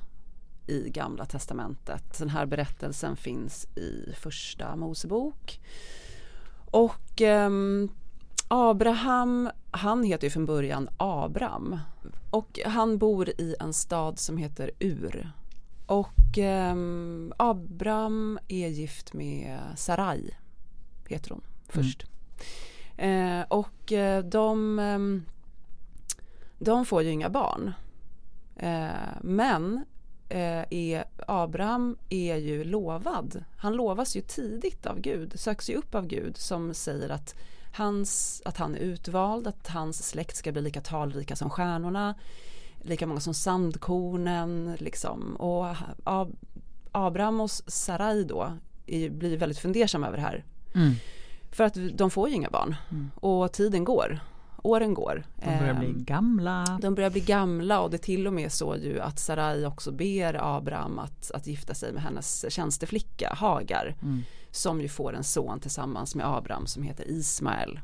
i 0.67 0.89
Gamla 0.89 1.25
Testamentet. 1.25 2.19
Den 2.19 2.29
här 2.29 2.45
berättelsen 2.45 3.15
finns 3.15 3.65
i 3.77 4.13
Första 4.15 4.75
Mosebok. 4.75 5.59
Och 6.65 7.21
ehm, 7.21 7.89
Abraham, 8.53 9.49
han 9.71 10.03
heter 10.03 10.27
ju 10.27 10.31
från 10.31 10.45
början 10.45 10.89
Abram. 10.97 11.79
Och 12.29 12.59
han 12.65 12.97
bor 12.97 13.29
i 13.29 13.55
en 13.59 13.73
stad 13.73 14.19
som 14.19 14.37
heter 14.37 14.71
Ur. 14.79 15.31
Och 15.85 16.37
ehm, 16.37 17.33
Abram 17.37 18.39
är 18.47 18.67
gift 18.67 19.13
med 19.13 19.59
Sarai, 19.75 20.35
heter 21.07 21.29
hon 21.29 21.41
först. 21.67 22.05
Eh, 22.97 23.41
och 23.47 23.91
eh, 23.91 24.23
de, 24.23 24.79
ehm, 24.79 25.25
de 26.59 26.85
får 26.85 27.03
ju 27.03 27.09
inga 27.09 27.29
barn. 27.29 27.73
Eh, 28.55 28.89
men 29.21 29.85
eh, 30.29 30.63
är, 30.69 31.03
Abraham 31.27 31.97
är 32.09 32.35
ju 32.35 32.63
lovad. 32.63 33.43
Han 33.57 33.73
lovas 33.73 34.15
ju 34.15 34.21
tidigt 34.21 34.85
av 34.85 34.99
Gud, 34.99 35.39
söks 35.39 35.69
ju 35.69 35.75
upp 35.75 35.95
av 35.95 36.07
Gud 36.07 36.37
som 36.37 36.73
säger 36.73 37.09
att, 37.09 37.35
hans, 37.73 38.41
att 38.45 38.57
han 38.57 38.75
är 38.75 38.79
utvald, 38.79 39.47
att 39.47 39.67
hans 39.67 40.07
släkt 40.07 40.35
ska 40.35 40.51
bli 40.51 40.61
lika 40.61 40.81
talrika 40.81 41.35
som 41.35 41.49
stjärnorna, 41.49 42.15
lika 42.81 43.07
många 43.07 43.19
som 43.19 43.33
sandkornen. 43.33 44.75
Liksom. 44.79 45.35
Och 45.35 45.65
Ab- 46.03 46.35
Abraham 46.91 47.39
och 47.41 47.49
Sarai 47.51 48.23
då 48.23 48.57
är, 48.85 49.09
blir 49.09 49.37
väldigt 49.37 49.59
fundersamma 49.59 50.07
över 50.07 50.17
det 50.17 50.23
här. 50.23 50.45
Mm. 50.75 50.93
För 51.51 51.63
att 51.63 51.77
de 51.93 52.11
får 52.11 52.29
ju 52.29 52.35
inga 52.35 52.49
barn 52.49 52.75
och 53.15 53.51
tiden 53.53 53.83
går, 53.83 54.19
åren 54.63 54.93
går. 54.93 55.23
De 55.35 55.59
börjar 55.59 55.73
bli 55.73 55.87
Ehm, 55.87 56.03
gamla. 56.03 56.79
de 56.81 56.95
börjar 56.95 57.09
bli 57.09 57.21
gamla 57.21 57.81
och 57.81 57.89
det 57.89 57.95
är 57.97 57.99
till 57.99 58.27
och 58.27 58.33
med 58.33 58.51
så 58.51 58.75
ju 58.75 58.99
att 58.99 59.19
Sarai 59.19 59.65
också 59.65 59.91
ber 59.91 60.55
Abraham 60.57 60.99
att, 60.99 61.31
att 61.31 61.47
gifta 61.47 61.73
sig 61.73 61.93
med 61.93 62.03
hennes 62.03 62.45
tjänsteflicka 62.53 63.33
Hagar 63.37 63.95
Mm 64.01 64.23
som 64.51 64.81
ju 64.81 64.87
får 64.87 65.13
en 65.13 65.23
son 65.23 65.59
tillsammans 65.59 66.15
med 66.15 66.27
Abraham 66.27 66.67
som 66.67 66.83
heter 66.83 67.07
Ismael. 67.07 67.79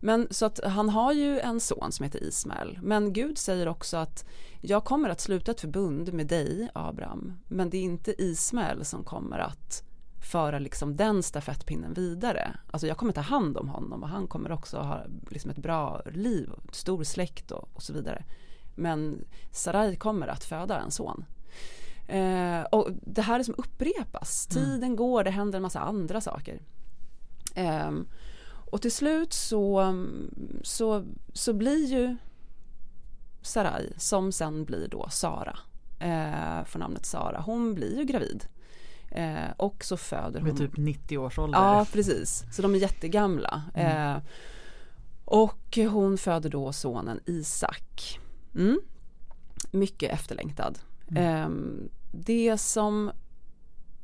Men 0.00 0.28
så 0.30 0.46
att 0.46 0.60
han 0.64 0.88
har 0.88 1.12
ju 1.12 1.40
en 1.40 1.60
son 1.60 1.92
som 1.92 2.04
heter 2.04 2.22
Ismael 2.22 2.78
men 2.82 3.12
Gud 3.12 3.38
säger 3.38 3.68
också 3.68 3.96
att 3.96 4.24
jag 4.60 4.84
kommer 4.84 5.08
att 5.08 5.20
sluta 5.20 5.50
ett 5.50 5.60
förbund 5.60 6.12
med 6.12 6.26
dig 6.26 6.68
Abraham 6.74 7.32
men 7.48 7.70
det 7.70 7.78
är 7.78 7.82
inte 7.82 8.22
Ismael 8.22 8.84
som 8.84 9.04
kommer 9.04 9.38
att 9.38 9.82
föra 10.20 10.58
liksom 10.58 10.96
den 10.96 11.22
stafettpinnen 11.22 11.94
vidare. 11.94 12.56
Alltså 12.70 12.86
jag 12.86 12.96
kommer 12.96 13.12
ta 13.12 13.20
hand 13.20 13.56
om 13.56 13.68
honom 13.68 14.02
och 14.02 14.08
han 14.08 14.26
kommer 14.26 14.52
också 14.52 14.78
ha 14.78 15.04
liksom 15.30 15.50
ett 15.50 15.58
bra 15.58 16.02
liv, 16.12 16.50
och 16.50 16.74
stor 16.74 17.04
släkt 17.04 17.50
och, 17.50 17.68
och 17.72 17.82
så 17.82 17.92
vidare. 17.92 18.24
Men 18.74 19.24
Sarai 19.52 19.96
kommer 19.96 20.28
att 20.28 20.44
föda 20.44 20.80
en 20.80 20.90
son. 20.90 21.24
Eh, 22.08 22.62
och 22.62 22.88
det 22.92 23.22
här 23.22 23.38
liksom 23.38 23.54
upprepas. 23.58 24.46
Tiden 24.46 24.96
går, 24.96 25.24
det 25.24 25.30
händer 25.30 25.56
en 25.56 25.62
massa 25.62 25.80
andra 25.80 26.20
saker. 26.20 26.60
Ehm, 27.54 28.06
och 28.70 28.82
till 28.82 28.92
slut 28.92 29.32
så, 29.32 29.94
så, 30.62 31.04
så 31.32 31.52
blir 31.52 31.86
ju 31.86 32.16
Sarai, 33.42 33.92
som 33.96 34.32
sen 34.32 34.64
blir 34.64 34.88
då 34.88 35.08
Sara, 35.10 35.58
eh, 35.98 36.64
får 36.64 36.78
namnet 36.78 37.06
Sara, 37.06 37.40
hon 37.40 37.74
blir 37.74 37.98
ju 37.98 38.04
gravid. 38.04 38.44
Eh, 39.10 39.50
och 39.56 39.84
så 39.84 39.96
föder 39.96 40.40
hon 40.40 40.48
Vid 40.48 40.58
typ 40.58 40.76
90 40.76 41.18
års 41.18 41.38
ålder. 41.38 41.58
Ja, 41.58 41.86
precis. 41.92 42.44
Så 42.52 42.62
de 42.62 42.74
är 42.74 42.78
jättegamla. 42.78 43.62
Eh, 43.74 44.16
och 45.24 45.78
hon 45.90 46.18
föder 46.18 46.50
då 46.50 46.72
sonen 46.72 47.20
Isak. 47.26 48.20
Mm. 48.54 48.80
Mycket 49.70 50.12
efterlängtad. 50.12 50.78
Eh, 51.16 51.48
det 52.10 52.58
som 52.58 53.10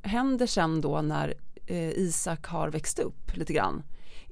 händer 0.03 0.47
sen 0.47 0.81
då 0.81 1.03
när 1.03 1.35
eh, 1.67 1.91
Isak 1.91 2.47
har 2.47 2.69
växt 2.69 2.99
upp 2.99 3.37
lite 3.37 3.53
grann 3.53 3.83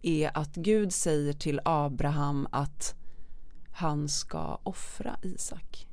är 0.02 0.30
att 0.38 0.54
Gud 0.54 0.92
säger 0.92 1.32
till 1.32 1.60
Abraham 1.64 2.48
att 2.50 2.94
han 3.72 4.08
ska 4.08 4.58
offra 4.62 5.16
Isak. 5.22 5.86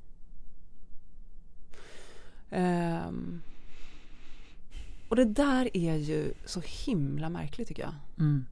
Ehm, 2.50 3.42
och 5.10 5.16
det 5.16 5.26
där 5.26 5.78
är 5.78 5.96
ju 5.96 6.34
så 6.46 6.62
himla 6.66 7.30
märkligt 7.30 7.68
tycker 7.68 7.84
jag. 7.84 7.94
Mm. 8.18 8.46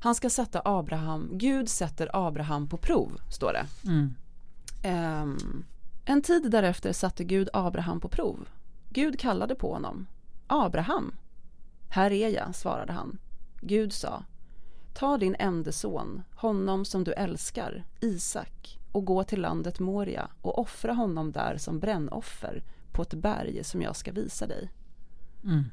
Han 0.00 0.14
ska 0.14 0.30
sätta 0.30 0.62
Abraham, 0.64 1.28
Gud 1.32 1.68
sätter 1.68 2.10
Abraham 2.12 2.68
på 2.68 2.76
prov, 2.76 3.20
står 3.30 3.52
det. 3.52 3.88
Mm. 3.88 4.14
Ehm, 4.82 5.64
en 6.10 6.22
tid 6.22 6.50
därefter 6.50 6.92
satte 6.92 7.24
Gud 7.24 7.48
Abraham 7.52 8.00
på 8.00 8.08
prov. 8.08 8.48
Gud 8.88 9.18
kallade 9.20 9.54
på 9.54 9.72
honom. 9.72 10.06
Abraham. 10.46 11.14
Här 11.90 12.10
är 12.10 12.28
jag, 12.28 12.54
svarade 12.54 12.92
han. 12.92 13.18
Gud 13.60 13.92
sa. 13.92 14.24
Ta 14.94 15.18
din 15.18 15.36
enda 15.38 15.72
son, 15.72 16.22
honom 16.34 16.84
som 16.84 17.04
du 17.04 17.12
älskar, 17.12 17.84
Isak, 18.00 18.78
och 18.92 19.04
gå 19.04 19.24
till 19.24 19.40
landet 19.40 19.78
Moria 19.80 20.28
och 20.42 20.58
offra 20.58 20.92
honom 20.92 21.32
där 21.32 21.56
som 21.56 21.80
brännoffer 21.80 22.62
på 22.92 23.02
ett 23.02 23.14
berg 23.14 23.64
som 23.64 23.82
jag 23.82 23.96
ska 23.96 24.12
visa 24.12 24.46
dig. 24.46 24.72
Mm. 25.44 25.64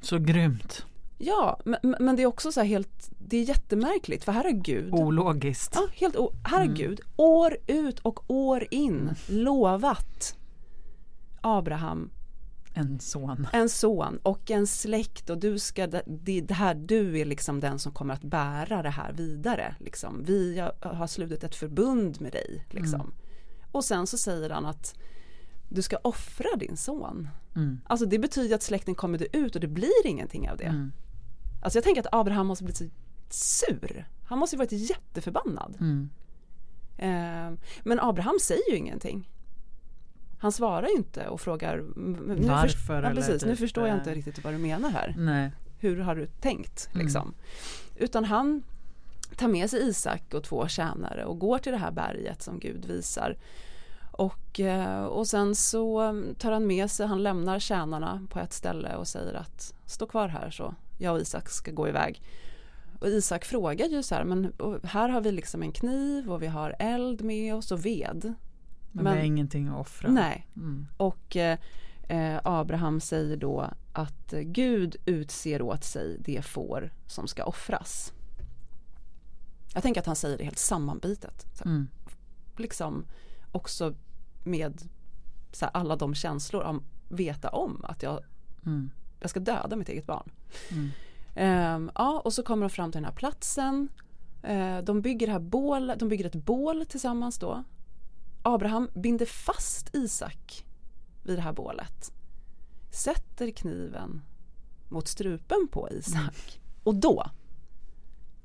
Så 0.00 0.18
grymt. 0.18 0.86
Ja, 1.18 1.60
men, 1.64 1.94
men 2.00 2.16
det 2.16 2.22
är 2.22 2.26
också 2.26 2.52
så 2.52 2.60
här 2.60 2.66
helt, 2.66 3.10
det 3.18 3.36
är 3.36 3.42
jättemärkligt 3.42 4.24
för 4.24 4.32
här 4.32 4.44
har 4.44 4.50
Gud 4.50 4.94
Ologiskt. 4.94 5.72
Ja, 5.74 5.88
helt 5.92 6.16
här 6.44 6.58
har 6.58 6.74
Gud 6.74 7.00
år 7.16 7.56
ut 7.66 7.98
och 7.98 8.30
år 8.30 8.66
in 8.70 9.10
lovat 9.28 10.36
Abraham 11.40 12.10
En 12.74 13.00
son. 13.00 13.46
en 13.52 13.68
son 13.68 14.18
och 14.22 14.50
en 14.50 14.66
släkt 14.66 15.30
och 15.30 15.38
du 15.38 15.58
ska, 15.58 15.86
det, 15.86 16.40
det 16.40 16.54
här, 16.54 16.74
du 16.74 17.18
är 17.18 17.24
liksom 17.24 17.60
den 17.60 17.78
som 17.78 17.92
kommer 17.92 18.14
att 18.14 18.24
bära 18.24 18.82
det 18.82 18.90
här 18.90 19.12
vidare. 19.12 19.74
Liksom. 19.80 20.22
Vi 20.24 20.58
har- 20.58 21.06
slutit 21.06 21.44
ett 21.44 21.54
förbund 21.54 22.20
med 22.20 22.32
dig. 22.32 22.66
Liksom. 22.70 23.12
Och 23.72 23.84
sen 23.84 24.06
så 24.06 24.18
säger 24.18 24.50
han 24.50 24.66
att 24.66 24.94
du 25.68 25.82
ska 25.82 25.96
offra 26.02 26.56
din 26.58 26.76
son. 26.76 27.28
Mm. 27.56 27.80
Alltså 27.84 28.06
det 28.06 28.18
betyder 28.18 28.54
att 28.56 28.62
släkten 28.62 28.94
kommer 28.94 29.18
dö 29.18 29.24
ut 29.32 29.54
och 29.54 29.60
det 29.60 29.68
blir 29.68 30.06
ingenting 30.06 30.50
av 30.50 30.56
det. 30.56 30.64
Mm. 30.64 30.92
Alltså 31.60 31.76
jag 31.76 31.84
tänker 31.84 32.00
att 32.00 32.14
Abraham 32.14 32.46
måste 32.46 32.64
bli 32.64 32.74
så 32.74 32.84
sur. 33.30 34.08
Han 34.24 34.38
måste 34.38 34.56
ju 34.56 34.58
varit 34.58 34.72
jätteförbannad. 34.72 35.76
Mm. 35.80 36.10
Eh, 36.98 37.58
Men 37.82 38.00
Abraham 38.00 38.38
säger 38.40 38.70
ju 38.70 38.76
ingenting. 38.76 39.30
Han 40.38 40.52
svarar 40.52 40.88
ju 40.88 40.94
inte 40.94 41.28
och 41.28 41.40
frågar 41.40 41.84
nu 41.96 42.34
Varför 42.48 43.02
ja, 43.02 43.10
precis, 43.10 43.44
Nu 43.44 43.50
typ, 43.50 43.58
förstår 43.58 43.86
jag 43.86 43.94
eh, 43.94 43.98
inte 43.98 44.14
riktigt 44.14 44.44
vad 44.44 44.54
du 44.54 44.58
menar 44.58 44.90
här. 44.90 45.14
Nej. 45.18 45.52
Hur 45.78 45.96
har 46.00 46.14
du 46.14 46.26
tänkt 46.26 46.88
Mm. 46.92 47.06
liksom? 47.06 47.34
Utan 47.96 48.24
han, 48.24 48.62
tar 49.36 49.48
med 49.48 49.70
sig 49.70 49.88
Isak 49.88 50.34
och 50.34 50.44
två 50.44 50.68
tjänare 50.68 51.24
och 51.24 51.38
går 51.38 51.58
till 51.58 51.72
det 51.72 51.78
här 51.78 51.90
berget 51.90 52.42
som 52.42 52.58
Gud 52.58 52.84
visar. 52.84 53.36
Och, 54.12 54.60
eh, 54.60 55.04
och 55.04 55.26
sen 55.26 55.54
så 55.54 56.00
mm, 56.00 56.34
tar 56.34 56.52
han 56.52 56.66
med 56.66 56.90
sig, 56.90 57.06
han 57.06 57.22
lämnar 57.22 57.58
tjänarna 57.58 58.26
på 58.30 58.38
ett 58.40 58.52
ställe 58.52 58.96
och 58.96 59.08
säger 59.08 59.34
att 59.34 59.74
stå 59.86 60.06
kvar 60.06 60.28
här 60.28 60.50
så 60.50 60.74
jag 60.98 61.14
och 61.14 61.20
Isak 61.20 61.48
ska 61.48 61.70
gå 61.70 61.88
iväg. 61.88 62.22
Och 63.00 63.08
Isak 63.08 63.44
frågar 63.44 63.86
ju 63.86 64.02
så 64.02 64.14
här, 64.14 64.24
men 64.24 64.52
här 64.82 65.08
har 65.08 65.20
vi 65.20 65.32
liksom 65.32 65.62
en 65.62 65.72
kniv 65.72 66.32
och 66.32 66.42
vi 66.42 66.46
har 66.46 66.76
eld 66.78 67.22
med 67.24 67.54
oss 67.54 67.72
och 67.72 67.86
ved. 67.86 68.34
Men, 68.92 69.04
Men- 69.04 69.12
vi 69.12 69.18
har 69.18 69.26
ingenting 69.26 69.68
att 69.68 69.80
offra. 69.80 70.10
Nej, 70.10 70.46
Mm. 70.56 70.86
och 70.96 71.36
eh, 71.36 71.58
eh, 72.08 72.40
Abraham 72.44 73.00
säger 73.00 73.36
då 73.36 73.70
att 73.92 74.34
Gud 74.42 74.96
utser 75.06 75.62
åt 75.62 75.84
sig 75.84 76.16
det 76.20 76.42
får 76.44 76.92
som 77.06 77.26
ska 77.28 77.44
offras. 77.44 78.12
Jag 79.74 79.82
tänker 79.82 80.00
att 80.00 80.06
han 80.06 80.16
säger 80.16 80.38
det 80.38 80.44
helt 80.44 80.58
sammanbitet. 80.58 81.46
Så, 81.54 81.64
Mm. 81.64 81.88
Liksom 82.56 83.04
också 83.52 83.94
med 84.44 84.82
så 85.52 85.64
här, 85.64 85.72
alla 85.74 85.96
de 85.96 86.14
känslor 86.14 86.62
om 86.62 86.82
veta 87.08 87.48
om 87.48 87.84
att 87.84 88.02
jag, 88.02 88.20
Mm. 88.66 88.90
Jag 89.20 89.30
ska 89.30 89.40
döda 89.40 89.76
mitt 89.76 89.88
eget 89.88 90.06
barn. 90.06 90.30
Mm. 90.70 90.90
Ehm, 91.34 91.90
ja, 91.94 92.22
och 92.24 92.32
så 92.32 92.42
kommer 92.42 92.62
de 92.62 92.70
fram 92.70 92.92
till 92.92 92.98
den 92.98 93.04
här 93.04 93.16
platsen. 93.16 93.88
Eh, 94.42 94.78
de 94.78 95.00
bygger 95.00 95.28
här 95.28 95.38
bål, 95.38 95.92
de 95.96 96.08
bygger 96.08 96.26
ett 96.26 96.34
bål 96.34 96.86
tillsammans 96.86 97.38
då. 97.38 97.64
Abraham 98.42 98.88
binder 98.94 99.26
fast 99.26 99.94
Isak 99.94 100.64
vid 101.24 101.38
det 101.38 101.42
här 101.42 101.52
bålet. 101.52 102.12
Sätter 102.90 103.50
kniven 103.50 104.22
mot 104.88 105.08
strupen 105.08 105.68
på 105.70 105.88
Isak. 105.90 106.60
Och 106.82 106.94
då 106.94 107.30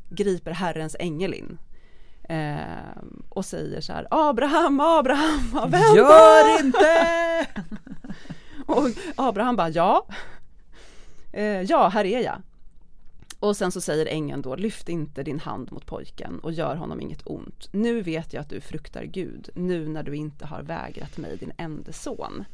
griper 0.09 0.51
Herrens 0.51 0.95
ängel 0.99 1.33
in. 1.33 1.57
Ehm, 2.23 3.23
och 3.29 3.45
säger 3.45 3.81
så 3.81 3.93
här 3.93 4.07
Abraham, 4.11 4.79
Abraham, 4.79 5.51
vänta! 5.71 5.95
Gör 5.95 6.59
inte! 6.59 7.47
Och 8.65 8.89
Abraham 9.15 9.55
bara 9.55 9.69
ja. 9.69 10.07
Eh, 11.31 11.61
ja, 11.61 11.87
här 11.87 12.05
är 12.05 12.19
jag. 12.19 12.41
Och 13.39 13.57
sen 13.57 13.71
så 13.71 13.81
säger 13.81 14.05
ängeln 14.05 14.41
då, 14.41 14.55
lyft 14.55 14.89
inte 14.89 15.23
din 15.23 15.39
hand 15.39 15.71
mot 15.71 15.85
pojken 15.85 16.39
och 16.39 16.51
gör 16.51 16.75
honom 16.75 17.01
inget 17.01 17.21
ont. 17.25 17.69
Nu 17.71 18.01
vet 18.01 18.33
jag 18.33 18.41
att 18.41 18.49
du 18.49 18.61
fruktar 18.61 19.03
Gud, 19.03 19.49
nu 19.55 19.87
när 19.87 20.03
du 20.03 20.15
inte 20.15 20.45
har 20.45 20.61
vägrat 20.61 21.17
mig 21.17 21.37
din 21.37 21.51
enda 21.57 21.91
son. 21.91 22.45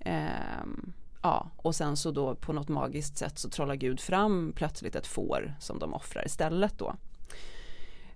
Eh, 0.00 0.64
ja, 1.22 1.50
och 1.56 1.74
sen 1.74 1.96
så 1.96 2.10
då 2.10 2.34
på 2.34 2.52
något 2.52 2.68
magiskt 2.68 3.18
sätt 3.18 3.38
så 3.38 3.48
trollar 3.48 3.74
Gud 3.74 4.00
fram 4.00 4.52
plötsligt 4.56 4.96
ett 4.96 5.06
får 5.06 5.54
som 5.60 5.78
de 5.78 5.94
offrar 5.94 6.26
istället 6.26 6.78
då. 6.78 6.94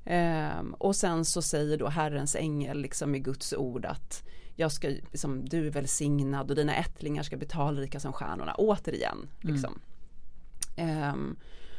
Eh, 0.05 0.63
och 0.79 0.97
sen 0.97 1.25
så 1.25 1.43
säger 1.43 1.79
då 1.79 1.89
Herrens 1.89 2.37
ängel 2.37 2.81
liksom 2.81 3.11
med 3.11 3.25
Guds 3.25 3.53
ord 3.53 3.85
att 3.85 4.28
jag 4.61 4.73
ska, 4.73 4.89
liksom, 4.89 5.45
du 5.45 5.67
är 5.67 5.71
välsignad 5.71 6.51
och 6.51 6.57
dina 6.57 6.75
ättlingar 6.75 7.23
ska 7.23 7.37
bli 7.37 7.47
talrika 7.47 8.01
som 8.01 8.13
stjärnorna 8.13 8.55
återigen. 8.55 9.29
Liksom. 9.41 9.81
Ehm, 10.77 11.37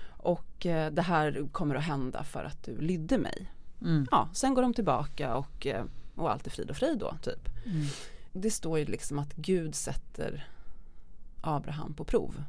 och 0.07 0.65
eh, 0.65 0.91
det 0.91 1.01
här 1.01 1.47
kommer 1.51 1.75
att 1.75 1.83
hända 1.83 2.23
för 2.23 2.43
att 2.43 2.63
du 2.63 2.77
lydde 2.77 3.17
mig. 3.17 3.51
Mm. 3.81 4.07
Ja, 4.11 4.29
sen 4.33 4.53
går 4.53 4.61
de 4.61 4.73
tillbaka 4.73 5.35
och, 5.35 5.67
eh, 5.67 5.83
och 6.15 6.31
allt 6.31 6.47
är 6.47 6.51
frid 6.51 6.69
och 6.69 6.75
frid 6.75 6.97
då 6.97 7.15
typ. 7.21 7.49
Mm. 7.65 7.85
Det 8.33 8.51
står 8.51 8.79
ju 8.79 8.85
liksom 8.85 9.19
att 9.19 9.35
Gud 9.35 9.75
sätter 9.75 10.47
Abraham 11.41 11.93
på 11.93 12.03
prov. 12.03 12.43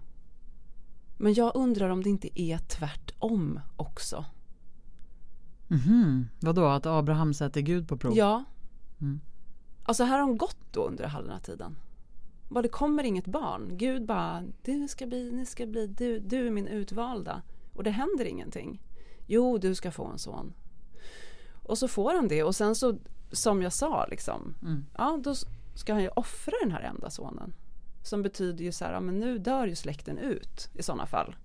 Men 1.17 1.35
jag 1.35 1.53
undrar 1.55 1.91
om 1.91 2.03
det 2.03 2.11
inte 2.11 2.41
är 2.41 2.59
tvärtom 2.59 3.61
också. 3.77 4.25
Mhm. 5.69 6.29
Vadå, 6.41 6.67
att 6.67 6.87
Abraham 6.87 7.35
sätter 7.35 7.61
Gud 7.61 7.89
på 7.89 7.97
prov? 7.97 8.17
Ja. 8.17 8.45
Mm. 9.01 9.21
Alltså 9.83 10.05
här 10.05 10.19
har 10.19 10.27
de 10.27 10.37
gått 10.37 10.73
då 10.73 10.87
under 10.87 11.07
halva 11.07 11.39
tiden. 11.39 11.77
Bara 12.49 12.63
det 12.63 12.69
kommer 12.69 13.05
inget 13.05 13.27
barn. 13.27 13.69
Gud 13.77 14.07
bara, 14.07 14.43
du 14.63 14.89
ska 14.89 15.07
bli, 15.07 15.33
ni 15.33 15.47
ska 15.47 15.67
bli, 15.67 15.87
du, 15.87 16.19
du 16.19 16.47
är 16.47 16.51
min 16.51 16.67
utvalda. 16.67 17.43
Och 17.75 17.85
det 17.85 17.91
händer 17.91 18.25
ingenting. 18.25 18.83
Jo, 19.27 19.59
du 19.59 19.75
ska 19.75 19.91
få 19.91 20.05
en 20.07 20.19
son. 20.19 20.53
Och 21.63 21.79
så 21.79 21.89
får 21.89 22.15
han 22.15 22.29
det 22.29 22.43
och 22.43 22.57
sen 22.57 22.75
så, 22.75 22.99
som 23.33 23.63
jag 23.63 23.73
sa 23.73 24.07
liksom, 24.07 24.55
Mm. 24.63 24.85
ja 24.99 25.21
då 25.25 25.35
ska 25.75 25.93
han 25.93 26.03
ju 26.03 26.09
offra 26.09 26.53
den 26.63 26.73
här 26.73 26.81
enda 26.83 27.11
sonen. 27.11 27.55
Som 28.03 28.23
betyder 28.23 28.65
ju 28.65 28.73
så 28.73 28.85
här, 28.85 28.93
ja 28.93 29.01
men 29.01 29.19
nu 29.19 29.39
dör 29.39 29.67
ju 29.67 29.75
släkten 29.75 30.19
ut 30.19 30.69
i 30.75 30.83
sådana 30.83 31.07
fall. 31.07 31.37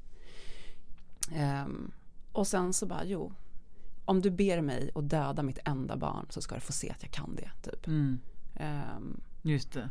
Ehm, 1.31 1.91
och 2.31 2.47
sen 2.47 2.73
så 2.73 2.85
bara, 2.85 3.03
jo, 3.05 3.33
om 4.05 4.21
du 4.21 4.29
ber 4.31 4.61
mig 4.61 4.91
att 4.95 5.09
döda 5.09 5.43
mitt 5.43 5.59
enda 5.65 5.97
barn 5.97 6.25
så 6.29 6.41
ska 6.41 6.55
du 6.55 6.61
få 6.61 6.71
se 6.71 6.89
att 6.89 7.03
jag 7.03 7.11
kan 7.11 7.35
det. 7.35 7.71
Typ. 7.71 7.87
Mm. 7.87 8.19
Ehm, 8.55 9.21
Just 9.41 9.71
det. 9.73 9.89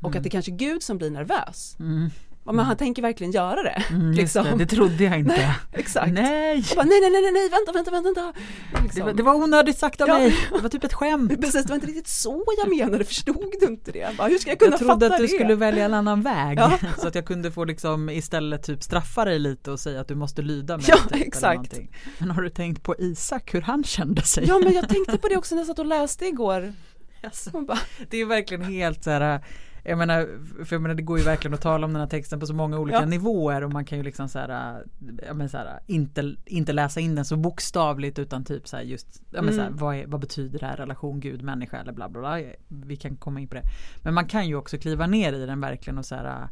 och 0.00 0.16
att 0.16 0.22
det 0.22 0.30
kanske 0.30 0.52
är 0.52 0.56
Gud 0.56 0.82
som 0.82 0.98
blir 0.98 1.10
nervös. 1.10 1.76
Mm. 1.80 2.10
Ja, 2.46 2.52
Men 2.52 2.64
han 2.64 2.76
tänker 2.76 3.02
verkligen 3.02 3.30
göra 3.32 3.62
det. 3.62 3.82
Mm, 3.90 4.12
liksom. 4.12 4.44
det. 4.44 4.54
det 4.56 4.66
trodde 4.66 5.04
jag 5.04 5.18
inte. 5.18 5.54
Exakt. 5.72 6.12
Nej! 6.12 6.64
Bara, 6.76 6.84
nej, 6.84 7.00
nej, 7.00 7.10
nej, 7.10 7.22
nej, 7.22 7.32
nej, 7.32 7.48
vänta, 7.50 7.72
vänta, 7.72 7.90
vänta. 7.90 8.08
vänta. 8.22 8.32
Det 8.76 8.82
Liksom. 8.82 9.02
var, 9.06 9.12
det 9.12 9.22
var 9.22 9.34
onödigt 9.34 9.78
sagt 9.78 10.00
av 10.00 10.08
Ja. 10.08 10.18
mig. 10.18 10.36
Det 10.52 10.58
var 10.62 10.68
typ 10.68 10.84
ett 10.84 10.92
skämt. 10.94 11.40
Precis, 11.40 11.62
det 11.62 11.68
var 11.68 11.74
inte 11.74 11.86
riktigt 11.86 12.08
så 12.08 12.44
jag 12.58 12.68
menade, 12.76 13.04
förstod 13.04 13.52
du 13.60 13.66
inte 13.66 13.92
det? 13.92 14.16
Bara, 14.18 14.28
hur 14.28 14.38
ska 14.38 14.50
jag 14.50 14.58
kunna 14.58 14.70
Jag 14.70 14.78
trodde 14.78 14.92
fatta 14.94 15.06
att 15.06 15.20
du 15.20 15.26
det? 15.26 15.32
skulle 15.32 15.54
välja 15.54 15.84
en 15.84 15.94
annan 15.94 16.22
väg. 16.22 16.58
Ja. 16.58 16.78
Så 16.98 17.08
att 17.08 17.14
jag 17.14 17.26
kunde 17.26 17.50
få 17.52 17.64
liksom 17.64 18.10
istället 18.10 18.62
typ 18.62 18.82
straffa 18.82 19.24
dig 19.24 19.38
lite 19.38 19.70
och 19.70 19.80
säga 19.80 20.00
att 20.00 20.08
du 20.08 20.14
måste 20.14 20.42
lyda 20.42 20.76
mig. 20.76 20.86
Ja, 20.88 20.96
typ, 20.96 21.26
exakt. 21.26 21.78
Men 22.18 22.30
har 22.30 22.42
du 22.42 22.50
tänkt 22.50 22.82
på 22.82 22.94
Isak, 22.98 23.54
hur 23.54 23.60
han 23.60 23.84
kände 23.84 24.22
sig? 24.22 24.44
Ja, 24.48 24.58
men 24.64 24.72
jag 24.72 24.88
tänkte 24.88 25.18
på 25.18 25.28
det 25.28 25.36
också 25.36 25.54
när 25.54 25.62
jag 25.62 25.66
satt 25.66 25.78
och 25.78 25.86
läste 25.86 26.26
igår. 26.26 26.72
Alltså, 27.24 27.50
bara, 27.60 27.78
det 28.10 28.20
är 28.20 28.24
verkligen 28.24 28.62
helt 28.64 29.04
så 29.04 29.10
här 29.10 29.44
jag 29.88 29.98
menar, 29.98 30.28
för 30.64 30.74
jag 30.76 30.82
menar 30.82 30.94
det 30.94 31.02
går 31.02 31.18
ju 31.18 31.24
verkligen 31.24 31.54
att 31.54 31.60
tala 31.60 31.86
om 31.86 31.92
den 31.92 32.00
här 32.00 32.08
texten 32.08 32.40
på 32.40 32.46
så 32.46 32.54
många 32.54 32.78
olika 32.78 32.98
Ja. 32.98 33.04
nivåer 33.06 33.64
och 33.64 33.72
man 33.72 33.84
kan 33.84 33.98
ju 33.98 34.04
liksom 34.04 34.28
så 34.28 34.38
här, 34.38 34.84
ja 35.26 35.34
men 35.34 35.48
så 35.48 35.56
här, 35.58 35.80
inte, 35.86 36.34
inte 36.46 36.72
läsa 36.72 37.00
in 37.00 37.14
den 37.14 37.24
så 37.24 37.36
bokstavligt 37.36 38.18
utan 38.18 38.44
typ 38.44 38.68
så 38.68 38.76
här 38.76 38.82
just, 38.84 39.22
ja 39.30 39.42
men 39.42 39.54
så 39.54 39.60
här, 39.60 39.66
Mm. 39.66 39.78
vad, 39.78 39.96
är, 39.96 40.06
vad 40.06 40.20
betyder 40.20 40.58
det 40.58 40.66
här 40.66 40.76
relation 40.76 41.20
Gud 41.20 41.42
människa 41.42 41.76
eller 41.76 41.92
bla 41.92 42.08
bla 42.08 42.20
bla. 42.20 42.50
Vi 42.68 42.96
kan 42.96 43.16
komma 43.16 43.40
in 43.40 43.48
på 43.48 43.54
det. 43.54 43.62
Men 44.02 44.14
man 44.14 44.26
kan 44.26 44.48
ju 44.48 44.54
också 44.54 44.78
kliva 44.78 45.06
ner 45.06 45.32
i 45.32 45.46
den 45.46 45.60
verkligen 45.60 45.98
och 45.98 46.06
så 46.06 46.14
här 46.14 46.48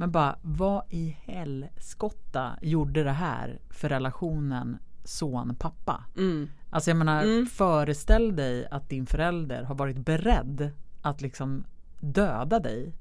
men 0.00 0.10
bara 0.12 0.38
vad 0.42 0.82
i 0.90 1.16
helskotta 1.20 2.52
gjorde 2.62 3.04
det 3.04 3.10
här 3.12 3.58
för 3.70 3.88
relationen 3.88 4.78
son-pappa? 5.04 6.04
mm, 6.16 6.48
Alltså 6.70 6.90
jag 6.90 6.96
menar, 6.96 7.22
Mm. 7.22 7.46
föreställ 7.46 8.36
dig 8.36 8.66
att 8.70 8.88
din 8.88 9.06
förälder 9.06 9.62
har 9.62 9.74
varit 9.74 9.98
beredd 9.98 10.70
att 11.02 11.20
liksom 11.20 11.64
döda 12.00 12.58
dig 12.60 12.92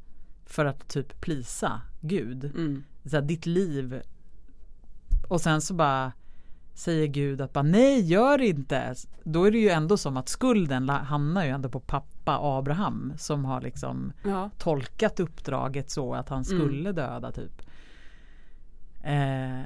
för 0.46 0.66
att 0.66 0.88
typ 0.88 1.22
plisa 1.22 1.82
Gud. 2.02 2.44
mm, 2.46 2.84
Så 3.06 3.16
här, 3.16 3.22
ditt 3.24 3.46
liv 3.46 4.02
och 5.28 5.42
sen 5.42 5.62
så 5.62 5.74
bara 5.74 6.12
säger 6.74 7.08
Gud 7.08 7.42
att 7.42 7.54
bara 7.54 7.64
nej 7.64 8.02
gör 8.02 8.42
inte. 8.42 8.96
Då 9.24 9.44
är 9.44 9.52
det 9.52 9.58
ju 9.60 9.70
ändå 9.70 9.98
som 9.98 10.18
att 10.18 10.30
skulden 10.30 10.90
hamnar 10.90 11.44
ju 11.46 11.50
ändå 11.52 11.70
på 11.70 11.80
pappa 11.80 12.38
Abraham 12.42 13.14
som 13.18 13.46
har 13.46 13.62
liksom 13.62 14.12
ja, 14.26 14.50
tolkat 14.58 15.20
uppdraget 15.20 15.90
så 15.90 16.14
att 16.14 16.30
han 16.30 16.44
Mm. 16.44 16.60
skulle 16.60 16.92
döda 16.92 17.32
typ. 17.32 17.62
Eh, 19.04 19.62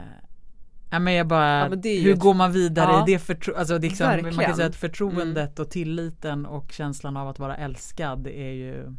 ja, 0.92 1.00
men 1.00 1.14
jag 1.14 1.28
bara, 1.28 1.60
Ja, 1.60 1.70
men 1.70 1.82
hur 1.84 2.14
ett- 2.14 2.20
går 2.20 2.34
man 2.34 2.52
vidare 2.52 2.92
Ja. 2.92 3.08
i 3.08 3.12
det 3.12 3.18
förtro- 3.18 3.56
alltså 3.58 3.78
liksom, 3.78 4.08
Man 4.08 4.20
kan. 4.24 4.34
Mm. 4.44 4.56
säga 4.56 4.68
att 4.68 4.76
förtroendet 4.76 5.60
och 5.60 5.70
tilliten 5.70 6.46
och 6.46 6.72
känslan 6.72 7.18
av 7.18 7.28
att 7.30 7.40
vara 7.40 7.56
älskad 7.56 8.28
är 8.28 8.52
ju 8.52 8.96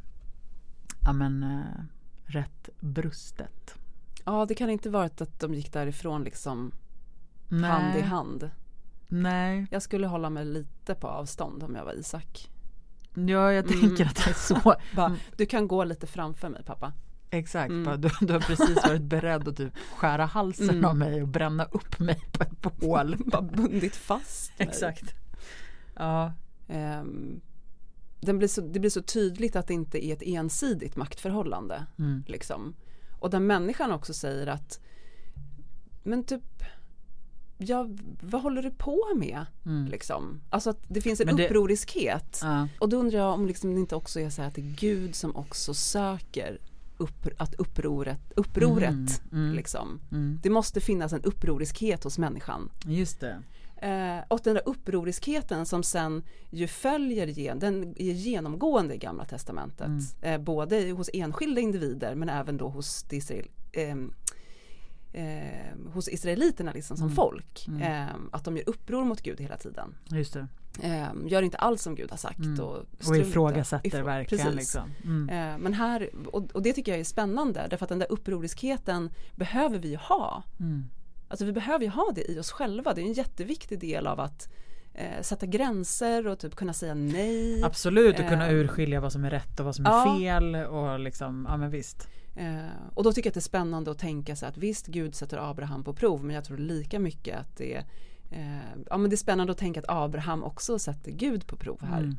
ja 1.05 1.12
men 1.12 1.43
eh, 1.43 1.85
rätt 2.27 2.69
brustet. 2.81 3.75
ja, 4.25 4.47
det 4.47 4.55
kan 4.55 4.71
inte 4.71 4.91
varit 4.91 5.21
att 5.21 5.41
de 5.41 5.55
gick 5.55 5.73
därifrån 5.73 6.25
liksom 6.25 6.73
Nej, 7.49 7.71
hand 7.71 7.97
i 7.99 8.01
hand. 8.01 8.51
Nej, 9.09 9.67
Jag 9.71 9.83
skulle 9.83 10.07
hålla 10.07 10.31
mig 10.31 10.45
lite 10.45 10.95
på 10.95 11.09
avstånd 11.09 11.62
om 11.62 11.75
jag 11.75 11.85
var 11.85 11.93
Isak. 11.95 12.51
ja 13.15 13.53
jag 13.53 13.67
Mm. 13.73 13.81
tänker 13.81 14.07
att 14.07 14.17
det 14.25 14.31
är 14.31 14.35
så. 14.35 14.75
Bara, 14.97 15.17
du 15.37 15.47
kan 15.47 15.69
gå 15.69 15.85
lite 15.85 16.07
framför 16.07 16.49
mig 16.49 16.62
pappa. 16.65 16.93
Exakt, 17.31 17.71
Mm. 17.71 17.85
bara, 17.85 17.97
du, 17.97 18.11
du 18.21 18.33
har 18.33 18.41
precis 18.41 18.77
varit 18.85 19.03
beredd 19.03 19.49
att 19.49 19.57
typ 19.57 19.73
skära 19.97 20.25
halsen 20.25 20.71
Mm. 20.71 20.85
av 20.85 20.97
mig 20.97 21.23
och 21.23 21.29
bränna 21.29 21.65
upp 21.65 21.99
mig 21.99 22.21
på 22.33 22.43
ett 22.43 22.62
bål. 22.81 23.17
Bara 23.27 23.43
bundit 23.43 23.97
fast 23.97 24.59
mig. 24.59 24.69
Exakt. 24.69 25.15
Ja. 25.95 26.33
Ehm, 26.69 27.41
den 28.23 28.39
blir 28.39 28.49
så, 28.49 28.61
det 28.61 28.81
blir 28.81 28.91
så 28.91 29.03
tydligt 29.03 29.57
att 29.57 29.67
det 29.67 29.75
inte 29.75 30.07
är 30.07 30.13
ett 30.13 30.23
ensidigt 30.23 30.97
maktförhållande. 30.97 31.87
Mm. 31.99 32.25
Liksom. 32.27 32.75
Och 33.19 33.31
där 33.31 33.41
människan 33.41 33.93
också 33.93 34.15
säger 34.15 34.47
att 34.47 34.81
men 36.03 36.25
typ 36.25 36.63
ja, 37.59 37.89
vad 38.21 38.43
håller 38.43 38.63
du 38.63 38.71
på 38.71 39.05
med? 39.17 39.47
Mm. 39.67 39.87
Liksom. 39.87 40.41
Alltså 40.51 40.71
att 40.71 40.79
det 40.89 41.01
finns 41.01 41.21
en 41.21 41.37
det- 41.37 41.45
upproriskhet. 41.47 42.41
Ja. 42.43 42.69
Och 42.79 42.89
då 42.89 42.97
undrar 42.97 43.19
jag 43.19 43.33
om 43.35 43.47
liksom 43.47 43.75
det 43.75 43.81
inte 43.81 43.97
också 43.97 44.21
är 44.21 44.31
så 44.31 44.43
här 44.43 44.49
att 44.49 44.55
det 44.55 44.61
är 44.61 44.75
Gud 44.79 45.15
som 45.15 45.37
också 45.37 45.75
söker 45.75 46.59
upp, 46.97 47.27
att 47.39 47.55
upproret, 47.55 48.33
upproret 48.37 48.91
Mm, 49.33 49.45
mm. 49.45 49.55
liksom. 49.55 50.01
Mm. 50.13 50.41
Det 50.43 50.51
måste 50.51 50.81
finnas 50.81 51.13
en 51.13 51.23
upproriskhet 51.23 52.05
hos 52.05 52.19
människan. 52.19 52.71
Just 52.85 53.21
det. 53.21 53.43
Eh, 53.83 54.18
och 54.29 54.40
den 54.45 54.55
där 54.55 54.62
upproriskheten 54.68 55.66
som 55.66 55.83
sen 55.83 56.23
ju 56.51 56.66
följer, 56.66 57.27
gen, 57.27 57.59
den 57.59 57.95
är 57.97 58.12
genomgående 58.12 58.95
i 58.95 58.99
Gamla 58.99 59.25
Testamentet. 59.25 59.87
Mm. 59.87 60.01
Eh, 60.23 60.38
både 60.38 60.90
hos 60.90 61.11
enskilda 61.12 61.61
individer 61.61 62.14
men 62.14 62.29
även 62.29 62.57
då 62.57 62.68
hos, 62.68 63.03
det 63.03 63.16
Israel, 63.16 63.49
eh, 63.73 63.97
eh, 65.12 65.77
hos 65.92 66.09
israeliterna 66.09 66.73
liksom 66.73 66.97
som 66.97 67.07
Mm. 67.07 67.16
folk. 67.16 67.64
Mm. 67.68 67.83
Eh, 67.83 68.14
att 68.33 68.45
de 68.45 68.57
gör 68.57 68.68
uppror 68.68 69.05
mot 69.05 69.23
Gud 69.23 69.40
hela 69.40 69.57
tiden. 69.57 69.95
Just 70.11 70.33
det. 70.35 70.47
Eh, 70.83 71.07
gör 71.27 71.42
inte 71.42 71.57
alls 71.57 71.83
som 71.83 71.95
Gud 71.95 72.11
har 72.11 72.16
sagt. 72.18 72.38
Mm. 72.38 72.61
Och, 72.61 72.77
Och 73.09 73.16
ifrågasätter 73.16 73.88
ifrå- 73.90 74.05
verkligen 74.05 74.53
liksom. 74.55 74.90
Mm. 75.05 75.29
Eh, 75.29 75.59
Men 75.59 75.75
här, 75.75 76.11
och, 76.33 76.51
och 76.53 76.62
det 76.62 76.73
tycker 76.73 76.92
jag 76.92 77.01
är 77.01 77.05
spännande 77.05 77.66
därför 77.71 77.85
att 77.85 77.88
den 77.88 77.99
där 77.99 78.12
upproriskheten 78.12 79.11
behöver 79.37 79.79
vi 79.79 79.95
ha. 79.95 80.42
Alltså 81.33 81.45
vi 81.45 81.53
behöver 81.53 81.85
ju 81.85 81.90
ha 81.90 82.12
det 82.14 82.31
i 82.31 82.38
oss 82.38 82.51
själva. 82.51 82.95
Det 82.95 83.01
är 83.01 83.07
en 83.07 83.12
jätteviktig 83.12 83.79
del 83.79 84.07
av 84.07 84.21
att 84.21 84.49
eh, 84.95 85.23
sätta 85.23 85.47
gränser 85.47 86.27
och 86.27 86.38
typ 86.38 86.55
kunna 86.55 86.73
säga 86.73 86.95
nej. 86.95 87.64
Absolut, 87.64 88.21
och 88.21 88.29
kunna 88.29 88.49
Eh, 88.49 88.55
urskilja 88.55 89.01
vad 89.01 89.12
som 89.12 89.25
är 89.25 89.31
rätt 89.31 89.61
och 89.61 89.66
vad 89.66 89.77
som 89.77 89.87
är 89.87 89.90
ja. 89.90 90.16
fel 90.18 90.55
och 90.55 91.01
liksom, 91.01 91.47
ja 91.49 91.57
men 91.57 91.71
visst. 91.71 92.09
Eh, 92.37 92.90
och 92.95 93.05
då 93.05 93.12
tycker 93.12 93.27
jag 93.27 93.31
att 93.31 93.35
det 93.35 93.38
är 93.38 93.42
spännande 93.42 93.90
att 93.90 93.99
tänka 93.99 94.37
sig 94.37 94.49
att 94.49 94.57
visst 94.57 94.87
Gud 94.87 95.14
sätter 95.14 95.51
Abraham 95.51 95.85
på 95.85 95.95
prov 95.95 96.25
men 96.25 96.35
jag 96.35 96.45
tror 96.45 96.59
lika 96.59 96.99
mycket 96.99 97.38
att 97.38 97.57
det 97.57 97.75
är 97.75 97.85
eh, 98.31 98.83
Ja 98.90 98.97
men 98.97 99.11
det 99.11 99.14
är 99.14 99.18
spännande 99.18 99.51
att 99.51 99.59
tänka 99.59 99.81
att 99.81 99.88
Abraham 99.88 100.45
också 100.45 100.79
sätter 100.79 101.12
Gud 101.12 101.47
på 101.47 101.57
prov 101.57 101.83
här. 101.83 102.03
Mm. 102.03 102.16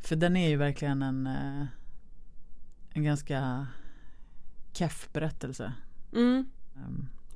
För 0.00 0.16
den 0.16 0.36
är 0.36 0.48
ju 0.48 0.56
verkligen 0.56 1.02
en, 1.02 1.26
eh, 1.26 1.66
en 2.90 3.04
ganska 3.04 3.66
keff 4.72 5.08
berättelse. 5.12 5.72
Mm. 6.12 6.46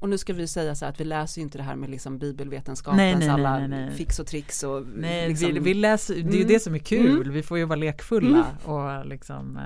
Och 0.01 0.09
nu 0.09 0.19
ska 0.19 0.33
vi 0.33 0.47
säga 0.47 0.75
så 0.75 0.85
här 0.85 0.93
att 0.93 1.01
vi 1.01 1.05
läser 1.05 1.41
ju 1.41 1.43
inte 1.43 1.59
det 1.59 1.65
här 1.65 1.77
med 1.77 1.91
liksom 1.91 2.19
bibelvetenskapens 2.19 2.97
Nej, 2.97 3.17
nej, 3.17 3.29
alla 3.29 3.67
nej, 3.67 3.91
fix 3.95 4.19
och 4.19 4.27
tricks 4.27 4.63
och 4.63 4.83
nej, 4.97 5.29
liksom, 5.29 5.53
vi, 5.55 5.61
vi 5.61 5.75
läser, 5.75 6.15
det 6.15 6.21
är 6.21 6.25
ju 6.33 6.37
Mm. 6.37 6.49
det 6.49 6.61
som 6.61 6.75
är 6.75 6.79
kul, 6.79 7.17
Mm. 7.21 7.33
vi 7.33 7.43
får 7.43 7.59
ju 7.59 7.65
vara 7.65 7.77
lekfulla 7.79 8.47
och 8.65 9.07
liksom 9.07 9.57
eh, 9.57 9.63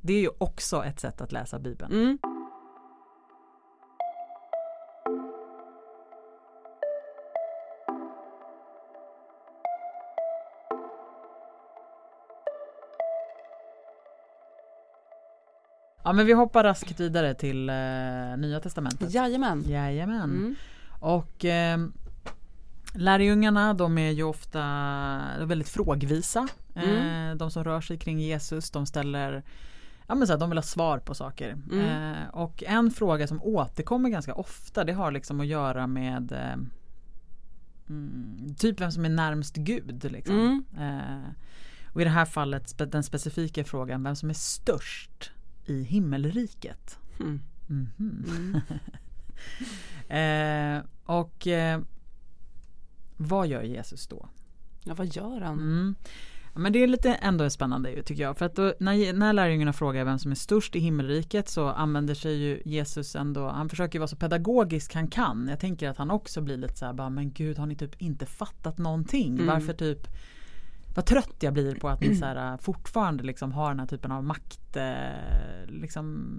Det 0.00 0.12
är 0.12 0.20
ju 0.20 0.30
också 0.38 0.84
ett 0.84 1.00
sätt 1.00 1.20
att 1.20 1.32
läsa 1.32 1.58
bibeln. 1.58 2.18
Ja 16.06 16.12
men 16.12 16.26
vi 16.26 16.32
hoppar 16.32 16.64
raskt 16.64 17.00
vidare 17.00 17.34
till 17.34 17.68
eh, 17.68 18.36
Nya 18.36 18.60
Testamentet. 18.60 19.14
Jajamän. 19.14 19.64
Jajamän. 19.66 20.30
Mm. 20.30 20.54
Och 21.00 21.44
eh, 21.44 21.78
lärjungarna 22.94 23.74
de 23.74 23.98
är 23.98 24.10
ju 24.10 24.22
ofta 24.22 24.60
väldigt 25.38 25.68
frågvisa. 25.68 26.48
Mm. 26.74 27.30
Eh, 27.30 27.36
de 27.36 27.50
som 27.50 27.64
rör 27.64 27.80
sig 27.80 27.98
kring 27.98 28.20
Jesus 28.20 28.70
de 28.70 28.86
ställer 28.86 29.42
Ja 30.06 30.14
men 30.14 30.26
så 30.26 30.32
här, 30.32 30.40
de 30.40 30.50
vill 30.50 30.58
ha 30.58 30.62
svar 30.62 30.98
på 30.98 31.14
saker. 31.14 31.56
Mm. 31.72 32.12
Eh, 32.12 32.28
och 32.28 32.62
en 32.66 32.90
fråga 32.90 33.26
som 33.26 33.42
återkommer 33.42 34.08
ganska 34.08 34.34
ofta 34.34 34.84
det 34.84 34.92
har 34.92 35.10
liksom 35.10 35.40
att 35.40 35.46
göra 35.46 35.86
med 35.86 36.32
eh, 36.32 36.58
mm, 37.88 38.54
typ 38.58 38.80
vem 38.80 38.92
som 38.92 39.04
är 39.04 39.08
närmst 39.08 39.56
Gud. 39.56 40.12
Liksom. 40.12 40.64
Mm. 40.76 40.98
Eh, 40.98 41.28
och 41.92 42.00
i 42.00 42.04
det 42.04 42.10
här 42.10 42.24
fallet 42.24 42.92
den 42.92 43.02
specifika 43.02 43.64
frågan 43.64 44.02
vem 44.02 44.16
som 44.16 44.30
är 44.30 44.34
störst 44.34 45.32
i 45.66 45.82
himmelriket. 45.82 46.98
Mm. 47.20 47.40
Mm. 47.68 48.60
eh, 50.80 50.84
och 51.04 51.46
eh, 51.46 51.80
vad 53.16 53.46
gör 53.46 53.62
Jesus 53.62 54.06
då? 54.06 54.28
Ja 54.84 54.94
vad 54.94 55.06
gör 55.06 55.40
han? 55.40 55.58
Mm. 55.58 55.94
Men 56.58 56.72
det 56.72 56.82
är 56.82 56.86
lite 56.86 57.14
ändå 57.14 57.50
spännande 57.50 57.90
ju, 57.90 58.02
tycker 58.02 58.22
jag. 58.22 58.38
För 58.38 58.46
att 58.46 58.56
då, 58.56 58.74
när, 58.80 59.12
när 59.12 59.32
lärjungarna 59.32 59.72
frågar 59.72 60.04
vem 60.04 60.18
som 60.18 60.30
är 60.30 60.34
störst 60.34 60.76
i 60.76 60.78
himmelriket 60.78 61.48
så 61.48 61.68
använder 61.68 62.14
sig 62.14 62.34
ju 62.34 62.62
Jesus 62.64 63.16
ändå, 63.16 63.48
han 63.48 63.68
försöker 63.68 63.98
vara 63.98 64.08
så 64.08 64.16
pedagogisk 64.16 64.94
han 64.94 65.08
kan. 65.08 65.46
Jag 65.50 65.60
tänker 65.60 65.88
att 65.88 65.96
han 65.96 66.10
också 66.10 66.40
blir 66.40 66.56
lite 66.56 66.76
så 66.76 66.86
här, 66.86 66.92
bara, 66.92 67.10
men 67.10 67.32
gud 67.32 67.58
har 67.58 67.66
ni 67.66 67.76
typ 67.76 68.02
inte 68.02 68.26
fattat 68.26 68.78
någonting? 68.78 69.34
Mm. 69.34 69.46
Varför 69.46 69.72
typ 69.72 70.06
vad 70.96 71.06
trött 71.06 71.36
jag 71.40 71.52
blir 71.52 71.74
på 71.74 71.88
att 71.88 72.00
ni 72.00 72.16
så 72.16 72.24
här, 72.24 72.56
fortfarande 72.56 73.24
liksom 73.24 73.52
har 73.52 73.68
den 73.68 73.80
här 73.80 73.86
typen 73.86 74.12
av 74.12 74.24
makt. 74.24 74.76
Eh, 74.76 75.66
liksom, 75.68 76.32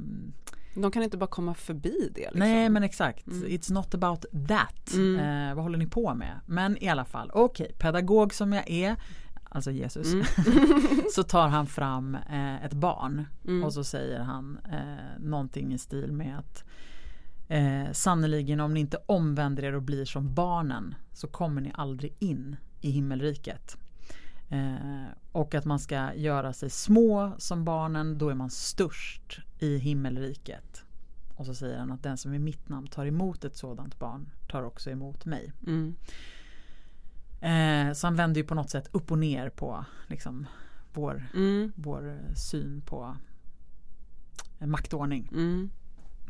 De 0.75 0.91
kan 0.91 1.03
inte 1.03 1.17
bara 1.17 1.27
komma 1.27 1.53
förbi 1.53 2.11
det. 2.15 2.21
Liksom. 2.21 2.39
Nej 2.39 2.69
men 2.69 2.83
exakt. 2.83 3.27
Mm. 3.27 3.47
It's 3.47 3.73
not 3.73 3.93
about 3.95 4.25
that. 4.47 4.93
Mm. 4.93 5.19
Eh, 5.49 5.55
vad 5.55 5.63
håller 5.63 5.77
ni 5.77 5.87
på 5.87 6.13
med? 6.15 6.39
Men 6.45 6.83
i 6.83 6.87
alla 6.89 7.05
fall, 7.05 7.31
okej, 7.33 7.71
pedagog 7.79 8.33
som 8.33 8.53
jag 8.53 8.69
är, 8.69 8.95
alltså 9.49 9.71
Jesus, 9.71 10.13
Mm. 10.13 10.25
så 11.11 11.23
tar 11.23 11.47
han 11.47 11.67
fram 11.67 12.15
eh, 12.15 12.65
ett 12.65 12.73
barn 12.73 13.25
Mm. 13.47 13.63
och 13.63 13.73
så 13.73 13.83
säger 13.83 14.19
han 14.19 14.59
eh, 14.71 15.19
någonting 15.19 15.73
i 15.73 15.77
stil 15.77 16.11
med 16.11 16.37
att 16.39 16.63
eh, 17.47 17.91
sannoliken 17.91 18.59
om 18.59 18.73
ni 18.73 18.79
inte 18.79 18.97
omvänder 19.05 19.63
er 19.63 19.75
och 19.75 19.81
blir 19.83 20.05
som 20.05 20.33
barnen 20.33 20.95
så 21.13 21.27
kommer 21.27 21.61
ni 21.61 21.71
aldrig 21.73 22.15
in 22.19 22.55
i 22.81 22.89
himmelriket. 22.91 23.77
Eh, 24.49 25.07
och 25.31 25.55
att 25.55 25.65
man 25.65 25.79
ska 25.79 26.13
göra 26.13 26.53
sig 26.53 26.69
små 26.69 27.31
som 27.37 27.65
barnen, 27.65 28.17
då 28.17 28.29
är 28.29 28.35
man 28.35 28.49
störst 28.49 29.39
i 29.59 29.77
himmelriket. 29.77 30.83
Och 31.35 31.45
så 31.45 31.55
säger 31.55 31.79
han 31.79 31.91
att 31.91 32.03
den 32.03 32.17
som 32.17 32.33
i 32.33 32.39
mitt 32.39 32.69
namn 32.69 32.87
tar 32.87 33.05
emot 33.05 33.45
ett 33.45 33.55
sådant 33.55 33.99
barn 33.99 34.29
tar 34.49 34.63
också 34.63 34.89
emot 34.91 35.25
mig. 35.25 35.53
Mm. 35.67 35.95
Eh, 37.41 37.93
så 37.93 38.07
han 38.07 38.15
vänder 38.15 38.41
ju 38.41 38.47
på 38.47 38.55
något 38.55 38.69
sätt 38.69 38.89
upp 38.91 39.11
och 39.11 39.19
ner 39.19 39.49
på 39.49 39.85
liksom, 40.07 40.47
vår, 40.93 41.25
Mm. 41.33 41.71
vår 41.75 42.19
syn 42.35 42.81
på 42.81 43.15
eh, 44.59 44.67
maktordning. 44.67 45.29
Mm. 45.31 45.69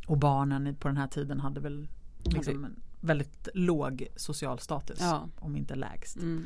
Och 0.08 0.18
barnen 0.18 0.76
på 0.76 0.88
den 0.88 0.98
här 0.98 1.08
tiden 1.08 1.40
hade 1.40 1.60
väl 1.60 1.88
liksom 2.24 2.66
en 2.66 2.80
väldigt 3.02 3.48
låg 3.54 4.08
social 4.16 4.60
status. 4.60 4.98
Ja. 5.02 5.28
Om 5.40 5.56
inte 5.56 5.76
lägst. 5.76 6.16
Mm. 6.18 6.46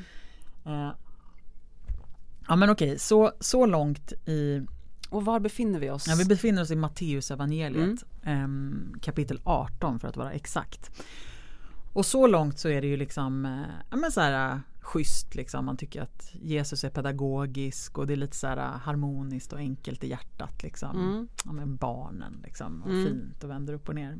Eh, 0.65 0.91
ja 2.47 2.55
men 2.55 2.69
okej, 2.69 2.99
så, 2.99 3.31
så 3.39 3.65
långt 3.65 4.11
i 4.25 4.61
Och 5.09 5.25
var 5.25 5.39
befinner 5.39 5.79
vi 5.79 5.89
oss? 5.89 6.07
Ja, 6.07 6.15
vi 6.17 6.25
befinner 6.25 6.61
oss 6.61 6.71
i 6.71 6.75
Matteus 6.75 7.31
evangeliet 7.31 8.03
ehm, 8.23 8.93
kapitel 9.01 9.39
18 9.43 9.99
för 9.99 10.07
att 10.07 10.17
vara 10.17 10.31
exakt. 10.31 10.91
Och 11.93 12.05
så 12.05 12.27
långt 12.27 12.59
så 12.59 12.69
är 12.69 12.81
det 12.81 12.87
ju 12.87 12.97
liksom 12.97 13.45
eh, 13.45 13.75
ja, 13.89 13.97
men 13.97 14.11
så 14.11 14.21
här, 14.21 14.53
eh, 14.53 14.59
schysst 14.79 15.35
liksom. 15.35 15.65
Man 15.65 15.77
tycker 15.77 16.01
att 16.01 16.31
Jesus 16.41 16.83
är 16.83 16.89
pedagogisk 16.89 17.97
och 17.97 18.07
det 18.07 18.13
är 18.13 18.17
lite 18.17 18.37
så 18.37 18.47
här 18.47 18.57
eh, 18.57 18.63
harmoniskt 18.79 19.53
och 19.53 19.59
enkelt 19.59 20.03
i 20.03 20.07
hjärtat 20.09 20.63
liksom. 20.63 20.99
Mm. 20.99 21.27
Ja, 21.45 21.51
men 21.51 21.75
barnen 21.75 22.39
liksom 22.43 22.81
och 22.83 22.89
Mm. 22.89 23.05
fint 23.05 23.43
och 23.43 23.49
vänder 23.49 23.73
upp 23.73 23.89
och 23.89 23.95
ner. 23.95 24.17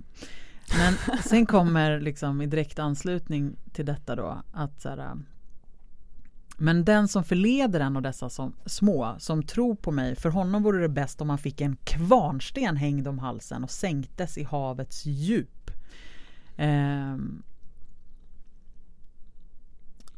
Men 0.78 1.18
sen 1.24 1.46
kommer 1.46 2.00
liksom 2.00 2.42
i 2.42 2.46
direkt 2.48 2.80
anslutning 2.80 3.56
till 3.74 3.86
detta 3.86 4.16
då 4.16 4.42
att 4.54 4.82
så 4.82 4.90
här, 4.90 4.98
eh, 4.98 5.16
men 6.62 6.86
den 6.86 7.08
som 7.08 7.24
förleder 7.24 7.80
en 7.80 7.96
av 7.96 8.02
dessa 8.02 8.30
som, 8.30 8.54
små 8.66 9.16
som 9.20 9.44
tror 9.44 9.76
på 9.76 9.92
mig, 9.92 10.16
för 10.16 10.30
honom 10.30 10.64
vore 10.64 10.82
det 10.82 10.90
bäst 10.90 11.22
om 11.22 11.30
han 11.30 11.38
fick 11.38 11.62
en 11.62 11.76
kvarnsten 11.76 12.78
hängd 12.78 13.08
om 13.08 13.20
halsen 13.20 13.64
och 13.64 13.72
sänktes 13.72 14.38
i 14.38 14.44
havets 14.44 15.06
djup. 15.06 15.72
Eh, 16.58 17.16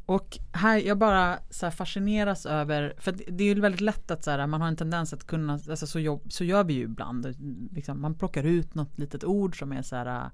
och 0.05 0.39
här, 0.51 0.77
jag 0.77 0.97
bara 0.97 1.39
så 1.49 1.65
här 1.65 1.71
fascineras 1.71 2.45
över, 2.45 2.93
för 2.97 3.11
det 3.11 3.23
det 3.27 3.43
är 3.43 3.55
ju 3.55 3.61
väldigt 3.61 3.81
lätt 3.81 4.11
att 4.11 4.23
så 4.23 4.31
här, 4.31 4.47
man 4.47 4.61
har 4.61 4.67
en 4.67 4.75
tendens 4.75 5.13
att 5.13 5.27
kunna, 5.27 5.53
alltså 5.53 5.87
så, 5.87 5.99
jobb, 5.99 6.21
så 6.29 6.43
gör 6.43 6.63
vi 6.63 6.73
ju 6.73 6.83
ibland, 6.83 7.35
liksom, 7.71 8.01
man 8.01 8.15
plockar 8.15 8.43
ut 8.43 8.75
något 8.75 8.99
litet 8.99 9.23
ord 9.23 9.59
som 9.59 9.71
är 9.71 9.81
så 9.81 9.95
här, 9.95 10.29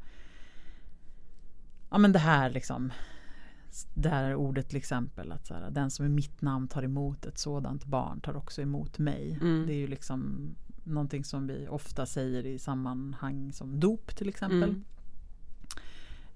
ja 1.90 1.98
men 1.98 2.12
det 2.12 2.20
här 2.20 2.50
liksom, 2.50 2.92
det 3.94 4.10
här 4.10 4.36
ordet 4.36 4.68
till 4.68 4.78
exempel 4.78 5.32
att 5.32 5.48
så 5.48 5.54
här, 5.54 5.70
den 5.72 5.92
som 5.92 6.06
i 6.06 6.10
mitt 6.10 6.42
namn 6.42 6.68
tar 6.68 6.84
emot 6.84 7.26
ett 7.26 7.38
sådant 7.38 7.86
barn 7.86 8.22
tar 8.22 8.38
också 8.38 8.62
emot 8.62 9.00
mig. 9.00 9.38
Mm. 9.42 9.68
Det 9.68 9.74
är 9.74 9.78
ju 9.78 9.88
liksom 9.88 10.50
någonting 10.84 11.24
som 11.24 11.48
vi 11.48 11.68
ofta 11.68 12.06
säger 12.06 12.46
i 12.46 12.60
sammanhang 12.60 13.54
som 13.54 13.80
dop 13.80 14.16
till 14.16 14.30
exempel. 14.30 14.70
Mm. 14.70 14.84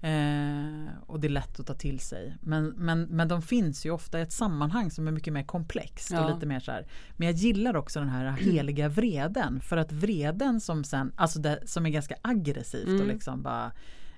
Eh, 0.04 0.92
och 1.06 1.20
det 1.20 1.26
är 1.26 1.30
lätt 1.30 1.60
att 1.60 1.66
ta 1.66 1.74
till 1.74 2.00
sig. 2.00 2.36
Men, 2.40 2.66
men, 2.66 3.02
men 3.02 3.28
de 3.28 3.42
finns 3.42 3.86
ju 3.86 3.90
ofta 3.90 4.18
i 4.18 4.22
ett 4.22 4.32
sammanhang 4.32 4.90
som 4.90 5.08
är 5.08 5.12
mycket 5.12 5.32
mer 5.32 5.42
komplext. 5.42 6.10
Ja. 6.10 6.24
Och 6.24 6.34
lite 6.34 6.46
mer 6.46 6.60
så 6.60 6.72
här. 6.72 6.86
Men 7.16 7.26
jag 7.26 7.36
gillar 7.36 7.76
också 7.76 8.00
den 8.00 8.08
här 8.08 8.30
heliga 8.40 8.88
vreden. 8.88 9.60
För 9.60 9.76
att 9.76 9.92
vreden 9.92 10.60
som 10.60 10.84
sen, 10.84 11.12
alltså 11.16 11.38
det, 11.38 11.60
som 11.64 11.86
är 11.86 11.90
ganska 11.90 12.16
aggressivt 12.22 12.88
och 12.88 12.94
Mm. 12.94 13.08
liksom 13.08 13.42
bara 13.42 13.72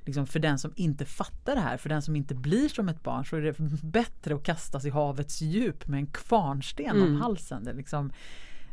Liksom 0.07 0.27
för 0.27 0.41
den 0.41 0.59
som 0.59 0.73
inte 0.77 1.05
fattar 1.05 1.55
det 1.55 1.61
här, 1.61 1.77
för 1.77 1.89
den 1.89 2.03
som 2.03 2.17
inte 2.17 2.35
blir 2.35 2.69
som 2.69 2.89
ett 2.89 3.03
barn 3.03 3.25
så 3.25 3.37
är 3.37 3.41
det 3.41 3.55
bättre 3.83 4.35
att 4.35 4.43
kastas 4.43 4.85
i 4.85 4.91
havets 4.91 5.41
djup 5.43 5.89
med 5.89 5.99
en 5.99 6.07
kvarnsten 6.07 6.97
om 6.97 7.03
Mm. 7.09 7.21
halsen. 7.21 7.65
Det 7.65 7.71
är, 7.71 7.75
liksom, 7.75 8.13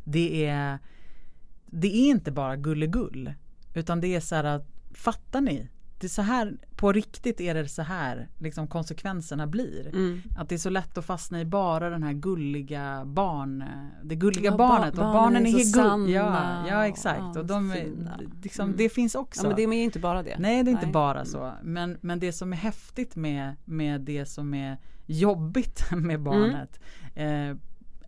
det 0.04 0.46
är 0.46 0.80
det 1.66 1.88
är 1.88 2.10
inte 2.10 2.32
bara 2.32 2.56
gullegull 2.56 3.34
utan 3.74 4.02
det 4.02 4.08
är 4.08 4.20
så 4.20 4.36
här 4.36 4.44
att 4.44 4.68
fattar 4.94 5.42
ni? 5.42 5.70
Det 6.04 6.08
är 6.08 6.10
så 6.10 6.22
här, 6.22 6.58
på 6.76 6.92
riktigt 6.92 7.42
är 7.42 7.54
det 7.54 7.68
så 7.68 7.82
här 7.82 8.28
liksom 8.38 8.68
konsekvenserna 8.68 9.48
blir. 9.48 9.88
Mm. 9.88 10.22
Att 10.38 10.50
det 10.50 10.56
är 10.56 10.60
så 10.60 10.70
lätt 10.70 10.98
att 10.98 11.06
fastna 11.06 11.42
i 11.42 11.46
bara 11.46 11.90
den 11.90 12.04
här 12.04 12.14
gulliga 12.14 13.06
barn, 13.06 13.64
det 14.04 14.16
gulliga 14.16 14.52
Ja, 14.52 14.58
barnet 14.58 14.94
ba- 14.96 15.02
och 15.08 15.14
barnen 15.14 15.34
barnen 15.34 15.46
är 15.46 15.52
så 15.52 15.58
helt 15.58 15.70
sanna. 15.76 16.10
Ja, 16.10 16.66
ja 16.70 16.78
och- 16.78 16.84
exakt 16.86 17.22
ja, 17.36 17.40
och 17.40 17.46
de 17.46 17.72
är, 17.72 17.88
liksom, 18.44 18.66
Mm. 18.66 18.78
det 18.78 18.90
finns 18.90 19.16
också. 19.16 19.42
Ja 19.44 19.48
men 19.48 19.56
det 19.56 19.64
är 19.64 19.74
ju 19.74 19.84
inte 19.84 20.00
bara 20.00 20.24
det. 20.24 20.36
Nej 20.40 20.64
det 20.64 20.70
är 20.70 20.74
inte 20.74 20.86
Nej. 20.86 20.94
bara 20.94 21.26
så. 21.26 21.54
Men, 21.64 21.98
men 22.02 22.20
det 22.20 22.32
som 22.34 22.54
är 22.54 22.58
häftigt 22.58 23.16
med, 23.16 23.56
med 23.66 24.02
det 24.02 24.26
som 24.26 24.54
är 24.54 24.78
jobbigt 25.06 25.84
med 25.92 26.22
barnet 26.22 26.80
eh, 27.16 27.56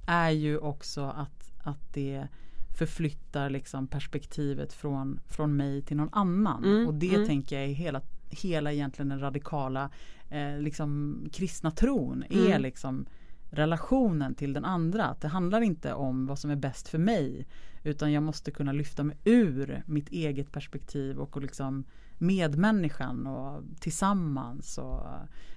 är 0.05 0.29
ju 0.29 0.57
också 0.57 1.01
att, 1.05 1.51
att 1.63 1.93
det 1.93 2.27
förflyttar 2.75 3.49
liksom 3.49 3.87
perspektivet 3.87 4.73
från, 4.73 5.19
från 5.27 5.55
mig 5.55 5.81
till 5.81 5.97
någon 5.97 6.09
annan. 6.11 6.63
Mm, 6.63 6.87
Och 6.87 6.93
det 6.93 7.15
mm. 7.15 7.27
tänker 7.27 7.55
jag 7.55 7.69
är 7.69 7.73
hela, 7.73 8.01
hela 8.29 8.73
egentligen 8.73 9.09
den 9.09 9.19
radikala 9.19 9.89
eh, 10.29 10.59
liksom 10.59 11.19
kristna 11.31 11.71
tron 11.71 12.23
är 12.29 12.45
Mm. 12.47 12.61
liksom 12.61 13.05
relationen 13.49 14.35
till 14.35 14.53
den 14.53 14.65
andra. 14.65 15.05
Att 15.05 15.21
det 15.21 15.27
handlar 15.27 15.61
inte 15.61 15.93
om 15.93 16.25
vad 16.25 16.39
som 16.39 16.51
är 16.51 16.55
bäst 16.55 16.87
för 16.87 16.97
mig 16.97 17.47
utan 17.83 18.11
jag 18.11 18.23
måste 18.23 18.51
kunna 18.51 18.71
lyfta 18.71 19.03
mig 19.03 19.17
ur 19.23 19.83
mitt 19.85 20.09
eget 20.09 20.51
perspektiv 20.51 21.17
och, 21.17 21.35
och 21.35 21.41
liksom 21.41 21.83
medmänniskan 22.17 23.27
och 23.27 23.63
tillsammans. 23.79 24.77
Och 24.77 25.01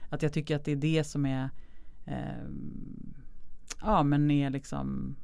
att 0.09 0.23
jag 0.23 0.33
tycker 0.33 0.57
att 0.57 0.65
det 0.65 0.73
är 0.73 0.77
det 0.77 1.05
som 1.05 1.27
är 1.27 1.51
eh, 2.05 2.49
Ja 3.81 4.03
men 4.03 4.31
är 4.31 4.51
liksom 4.51 5.17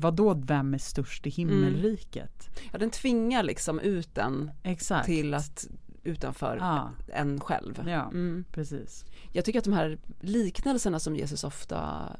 Vadå 0.00 0.34
vem 0.34 0.74
är 0.74 0.78
störst 0.78 1.26
i 1.26 1.30
himmelriket? 1.30 2.48
Ja, 2.72 2.78
den 2.78 2.90
tvingar 2.90 3.42
liksom 3.42 3.80
ut 3.80 4.18
en 4.18 4.50
Exakt. 4.62 5.06
till 5.06 5.34
att 5.34 5.66
utanför 6.04 6.56
Ja. 6.56 6.90
en 7.12 7.40
själv. 7.40 7.82
Ja, 7.86 8.02
Mm. 8.04 8.44
precis. 8.52 9.04
Jag 9.32 9.44
tycker 9.44 9.58
att 9.58 9.64
de 9.64 9.72
här 9.74 9.98
liknelserna 10.20 10.98
som 10.98 11.16
Jesus 11.16 11.44
ofta, 11.44 12.12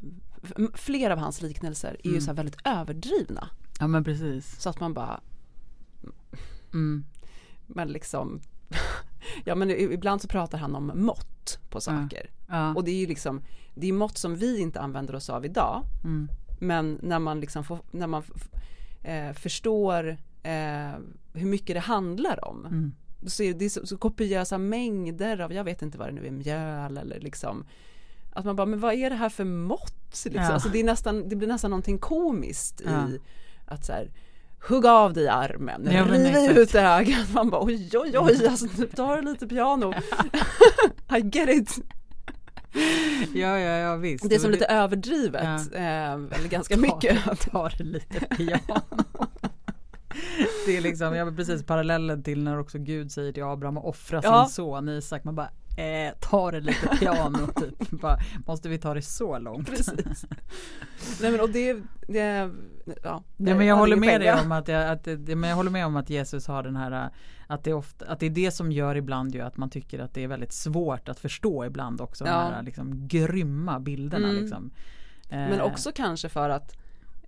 flera 0.75 1.13
av 1.13 1.19
hans 1.19 1.43
liknelser 1.43 1.97
är 2.05 2.07
ju 2.09 2.11
Mm. 2.11 2.21
så 2.21 2.27
här 2.27 2.35
väldigt 2.37 2.57
överdrivna. 2.65 3.49
Ja 3.81 3.87
men 3.87 4.05
precis. 4.05 4.61
Så 4.61 4.71
att 4.71 4.81
man 4.81 4.95
bara, 4.95 5.21
Mm. 6.73 7.05
men 7.67 7.89
liksom, 7.89 8.41
ja 9.45 9.55
men 9.55 9.71
ibland 9.71 10.23
så 10.23 10.29
pratar 10.29 10.59
han 10.59 10.75
om 10.75 10.93
mått 10.95 11.59
på 11.71 11.81
saker. 11.81 12.31
Ja. 12.49 12.75
Och 12.75 12.85
det 12.85 12.91
är 12.91 12.97
ju 13.01 13.07
liksom, 13.07 13.43
det 13.75 13.87
är 13.89 13.93
mått 13.93 14.19
som 14.19 14.37
vi 14.37 14.61
inte 14.61 14.81
använder 14.81 15.15
oss 15.15 15.31
av 15.31 15.45
idag. 15.45 15.85
Men 16.59 16.99
när 17.03 17.19
man 17.19 17.41
liksom 17.41 17.65
får, 17.65 17.79
när 17.91 18.07
man 18.07 18.23
eh, 19.03 19.33
förstår 19.33 20.09
eh, 20.43 20.99
hur 21.33 21.47
mycket 21.47 21.77
det 21.77 21.81
handlar 21.81 22.49
om. 22.49 22.67
Mm. 22.67 22.93
Så 23.27 23.43
är 23.43 23.55
det 23.55 23.71
så, 23.71 23.87
så 23.87 23.97
kopiösa 23.97 24.59
mängder 24.59 25.41
av, 25.41 25.53
jag 25.53 25.65
vet 25.65 25.83
inte 25.83 25.99
vad 25.99 26.09
det 26.09 26.13
nu 26.13 26.27
är, 26.27 26.31
mjöl 26.31 26.97
eller 26.97 27.21
liksom 27.21 27.65
att 28.39 28.45
man 28.45 28.57
bara, 28.57 28.67
men 28.67 28.81
vad 28.81 28.95
är 28.95 29.11
det 29.11 29.17
här 29.17 29.29
för 29.29 29.45
mått? 29.45 30.25
Liksom? 30.25 30.43
Ja. 30.43 30.53
Alltså 30.53 30.69
det, 30.69 30.81
är 30.81 30.85
nästan, 30.85 31.29
det 31.29 31.37
blir 31.37 31.49
nästan 31.49 31.71
någonting 31.71 31.99
komiskt 31.99 32.83
Ja. 32.85 33.09
i 33.09 33.19
att 33.67 33.85
så 33.85 33.93
här, 33.93 34.11
hugga 34.69 34.93
av 34.93 35.13
dig 35.13 35.29
armen, 35.29 35.89
Ja, 35.93 36.05
riv 36.05 36.59
ut 36.59 36.75
ögat. 36.75 37.29
Man 37.35 37.51
bara 37.51 37.65
oj 37.65 37.91
oj 37.95 38.19
oj, 38.19 38.47
alltså 38.47 38.67
tar 38.97 39.17
det 39.17 39.23
lite 39.31 39.47
piano. 39.47 39.93
I 41.19 41.21
get 41.21 41.49
it. 41.49 41.79
Ja, 43.35 43.59
ja, 43.59 43.77
ja 43.79 43.97
visst. 43.97 44.29
Det 44.29 44.35
är 44.35 44.39
som 44.39 44.51
lite 44.51 44.67
överdrivet, 44.67 45.43
Ja. 45.73 45.79
eh, 45.79 46.13
eller 46.13 46.49
ganska 46.49 46.77
mycket. 46.77 47.25
Ta, 47.25 47.35
ta 47.35 47.69
det 47.79 47.85
lite 47.85 48.21
piano. 48.37 48.81
Det 50.67 50.77
är 50.77 50.81
liksom, 50.81 51.15
jag 51.15 51.25
har 51.25 51.33
precis 51.33 51.63
parallellen 51.67 52.23
till 52.23 52.43
när 52.45 52.59
också 52.59 52.79
Gud 52.79 53.13
säger 53.13 53.33
till 53.33 53.43
Abraham 53.43 53.79
att 53.79 53.85
offra 53.85 54.21
Ja. 54.23 54.45
sin 54.47 54.55
son 54.55 54.89
Isak. 54.89 55.25
Man 55.25 55.35
bara, 55.35 55.51
eh, 55.79 56.13
ta 56.21 56.51
det 56.51 56.61
lite 56.61 56.87
piano 57.01 57.47
typ. 57.57 57.91
Bara, 57.91 58.19
måste 58.47 58.69
vi 58.69 58.79
ta 58.79 58.95
det 58.95 59.03
så 59.03 59.39
långt? 59.39 59.69
Precis. 59.71 60.25
Nej 61.21 61.31
men 61.31 61.41
och 61.41 61.51
det, 61.51 61.77
det 62.09 62.51
ja. 62.87 63.23
Ja, 63.37 63.55
men 63.55 63.67
jag 63.67 63.77
håller 63.77 63.97
med 63.97 64.21
dig 64.21 64.41
om 64.41 64.53
att, 64.53 64.69
jag, 64.69 64.89
att 64.91 65.05
det, 65.05 65.37
men 65.37 65.51
jag 65.51 65.57
håller 65.57 65.71
med 65.71 65.87
om 65.87 65.97
att 65.97 66.11
Jesus 66.11 66.47
har 66.47 66.63
den 66.63 66.77
här 66.77 67.11
att 67.47 67.65
det, 67.65 67.73
ofta, 67.73 68.07
att 68.07 68.21
det 68.21 68.27
är 68.27 68.31
det 68.31 68.51
som 68.51 68.73
gör 68.73 68.95
ibland 68.95 69.35
ju 69.35 69.41
att 69.41 69.57
man 69.57 69.71
tycker 69.71 69.99
att 69.99 70.15
det 70.15 70.25
är 70.25 70.29
väldigt 70.29 70.53
svårt 70.53 71.09
att 71.09 71.19
förstå 71.21 71.65
ibland 71.65 72.01
också 72.01 72.25
de 72.25 72.31
Ja. 72.31 72.41
här 72.55 72.63
liksom 72.63 73.09
grymma 73.09 73.81
bilderna 73.81 74.29
Mm. 74.29 74.41
liksom. 74.43 74.71
Men 75.31 75.53
Eh, 75.53 75.65
också 75.65 75.91
kanske 75.95 76.29
för 76.29 76.51
att 76.51 76.77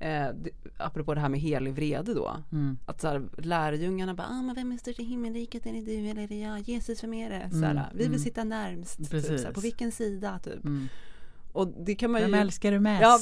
eh, 0.00 0.28
det, 0.34 0.50
apropå 0.78 1.14
det 1.14 1.20
här 1.20 1.28
med 1.28 1.40
helig 1.40 1.74
vrede 1.74 2.14
då. 2.14 2.36
mm, 2.52 2.78
Att 2.86 3.00
så 3.00 3.08
här, 3.08 3.22
lärjungarna 3.38 4.14
bara, 4.14 4.26
ah, 4.26 4.42
men 4.42 4.54
vem 4.54 4.72
är 4.72 4.76
störst 4.76 5.00
i 5.00 5.04
himmelriket? 5.04 5.66
Är 5.66 5.72
det 5.72 5.80
du 5.80 6.08
eller 6.08 6.22
är 6.22 6.28
det 6.28 6.40
jag? 6.40 6.60
Jesus 6.60 7.00
för 7.00 7.08
mer 7.08 7.30
det. 7.30 7.50
Så 7.50 7.64
här, 7.64 7.70
Mm, 7.70 7.84
vi 7.92 7.98
vill 7.98 8.06
mm. 8.06 8.18
sitta 8.18 8.44
närmst. 8.44 9.10
Typ, 9.10 9.24
så 9.24 9.32
här, 9.46 9.52
på 9.52 9.60
vilken 9.60 9.92
sida? 9.92 10.38
Typ. 10.44 10.64
mm. 10.64 10.88
Och 11.52 11.68
det 11.68 11.94
kan 11.94 12.10
man 12.10 12.20
ju. 12.20 12.26
Vem 12.26 12.40
älskar 12.40 12.72
du 12.72 12.80
mest? 12.80 13.02
Ja. 13.02 13.18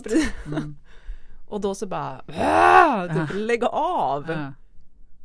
Mm. 0.46 0.76
Och 1.48 1.60
då 1.60 1.74
så 1.74 1.86
bara, 1.86 2.22
"Ah!" 2.38 3.08
typ, 3.08 3.16
Ah. 3.30 3.34
lägg 3.34 3.64
av. 3.64 4.24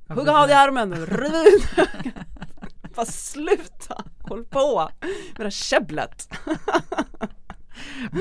Ja, 0.07 0.15
Hugga 0.15 0.31
av 0.37 0.47
dig 0.47 0.55
armen, 0.57 0.93
riv 1.05 1.31
ut 1.35 1.85
Bara 2.95 3.05
sluta, 3.05 4.03
håll 4.21 4.43
på 4.45 4.89
med 5.01 5.11
det 5.37 5.43
här 5.43 5.49
käbblet. 5.49 6.29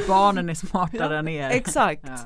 Barnen 0.08 0.48
är 0.50 0.54
smartare 0.54 1.12
Ja, 1.14 1.18
än 1.18 1.28
er. 1.28 1.50
Exakt. 1.50 2.02
Ja. 2.06 2.18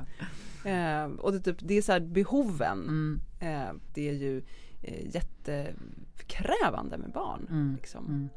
Eh, 0.67 1.05
och 1.21 1.33
det, 1.33 1.41
typ, 1.41 1.57
det 1.61 1.75
är 1.79 1.83
så 1.83 1.93
här 1.93 2.01
behoven. 2.01 2.79
Mm, 2.83 3.21
Eh, 3.41 3.73
det 3.95 4.09
är 4.09 4.13
ju 4.13 4.43
eh, 4.83 5.07
jättekrävande 5.15 6.99
med 6.99 7.11
barn. 7.11 7.47
mm, 7.51 7.75
Liksom. 7.81 8.05
mm. 8.07 8.29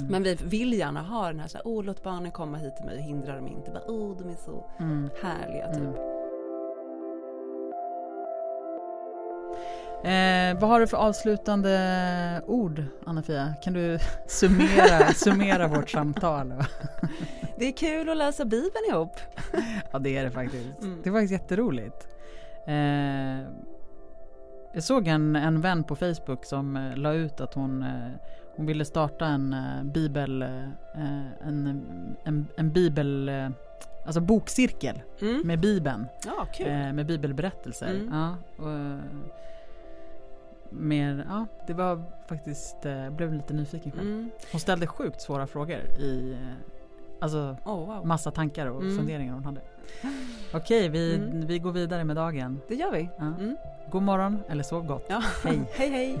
Mm. 0.00 0.12
Men 0.12 0.22
vi 0.22 0.34
vill 0.34 0.72
gärna 0.72 1.02
ha 1.02 1.26
den 1.26 1.40
här, 1.40 1.48
så 1.48 1.56
här 1.58 1.66
åh 1.66 1.84
låt 1.84 2.02
barnen 2.02 2.30
komma 2.32 2.56
hit 2.58 2.76
till 2.76 2.84
mig 2.86 2.96
och 2.98 3.02
hindra 3.04 3.36
dem 3.36 3.46
inte. 3.48 3.70
Bara, 3.70 3.82
åh 3.86 4.18
de 4.18 4.28
är 4.28 4.34
så 4.34 4.70
Mm. 4.80 5.08
härliga 5.22 5.66
typ. 5.72 5.82
Mm. 5.82 5.94
Eh, 10.04 10.60
vad 10.60 10.70
har 10.70 10.80
du 10.80 10.86
för 10.86 10.96
avslutande 10.96 12.42
ord 12.46 12.84
Anna-Fia? 13.06 13.54
Kan 13.62 13.72
du 13.72 13.98
summera, 14.26 15.12
summera 15.14 15.68
vårt 15.68 15.90
samtal? 15.90 16.52
Det 17.60 17.66
är 17.68 17.72
kul 17.72 18.08
att 18.08 18.16
läsa 18.16 18.44
Bibeln 18.44 18.84
ihop. 18.90 19.16
ja 19.92 19.98
det 19.98 20.16
är 20.16 20.24
det 20.24 20.30
faktiskt. 20.30 20.82
Mm. 20.82 21.00
Det 21.02 21.08
är 21.08 21.12
faktiskt 21.12 21.32
jätteroligt. 21.32 22.08
Eh, 22.66 23.40
jag 24.72 24.82
såg 24.82 25.08
en, 25.08 25.36
en 25.36 25.60
vän 25.60 25.84
på 25.84 25.96
Facebook 25.96 26.44
som 26.44 26.76
eh, 26.76 26.96
la 26.96 27.12
ut 27.12 27.40
att 27.40 27.54
hon, 27.54 27.82
eh, 27.82 28.10
hon 28.56 28.66
ville 28.66 28.84
starta 28.84 29.26
en 29.26 29.52
eh, 29.52 29.82
bibel, 29.84 30.42
eh, 30.42 30.68
en, 31.48 31.82
en, 32.24 32.46
en 32.56 32.72
bibel, 32.72 33.28
eh, 33.28 33.48
alltså 34.06 34.20
bokcirkel 34.20 35.02
Mm. 35.22 35.42
med 35.46 35.60
bibeln. 35.60 36.06
Ja, 36.26 36.46
kul. 36.54 36.66
Eh, 36.66 36.92
med 36.92 37.06
bibelberättelser. 37.06 37.86
Mm. 37.90 38.08
Ja, 38.12 38.36
och, 38.64 38.98
mer, 40.72 41.26
ja, 41.28 41.46
det 41.66 41.74
var 41.74 42.02
faktiskt, 42.28 42.76
jag 42.82 43.12
blev 43.12 43.34
lite 43.34 43.54
nyfiken 43.54 43.92
själv. 43.92 44.06
Mm. 44.10 44.30
Hon 44.52 44.60
ställde 44.60 44.86
sjukt 44.86 45.20
svåra 45.20 45.46
frågor 45.46 45.78
i, 45.98 46.36
alltså 47.20 47.56
Oh, 47.64 47.86
wow. 47.86 48.06
massa 48.06 48.30
tankar 48.30 48.66
och 48.66 48.82
Mm. 48.82 48.96
funderingar 48.96 49.34
hon 49.34 49.44
hade. 49.44 49.60
Okej, 50.54 50.88
vi, 50.88 51.14
Mm. 51.14 51.46
vi 51.46 51.58
går 51.58 51.72
vidare 51.72 52.04
med 52.04 52.16
dagen. 52.16 52.60
Det 52.68 52.74
gör 52.74 52.90
vi. 52.92 53.08
Ja. 53.16 53.22
Mm. 53.24 53.56
God 53.90 54.02
morgon 54.02 54.42
eller 54.48 54.62
sov 54.62 54.86
gott. 54.86 55.04
Ja. 55.08 55.22
Hej. 55.44 55.60
hej 55.72 55.90
hej. 55.90 56.18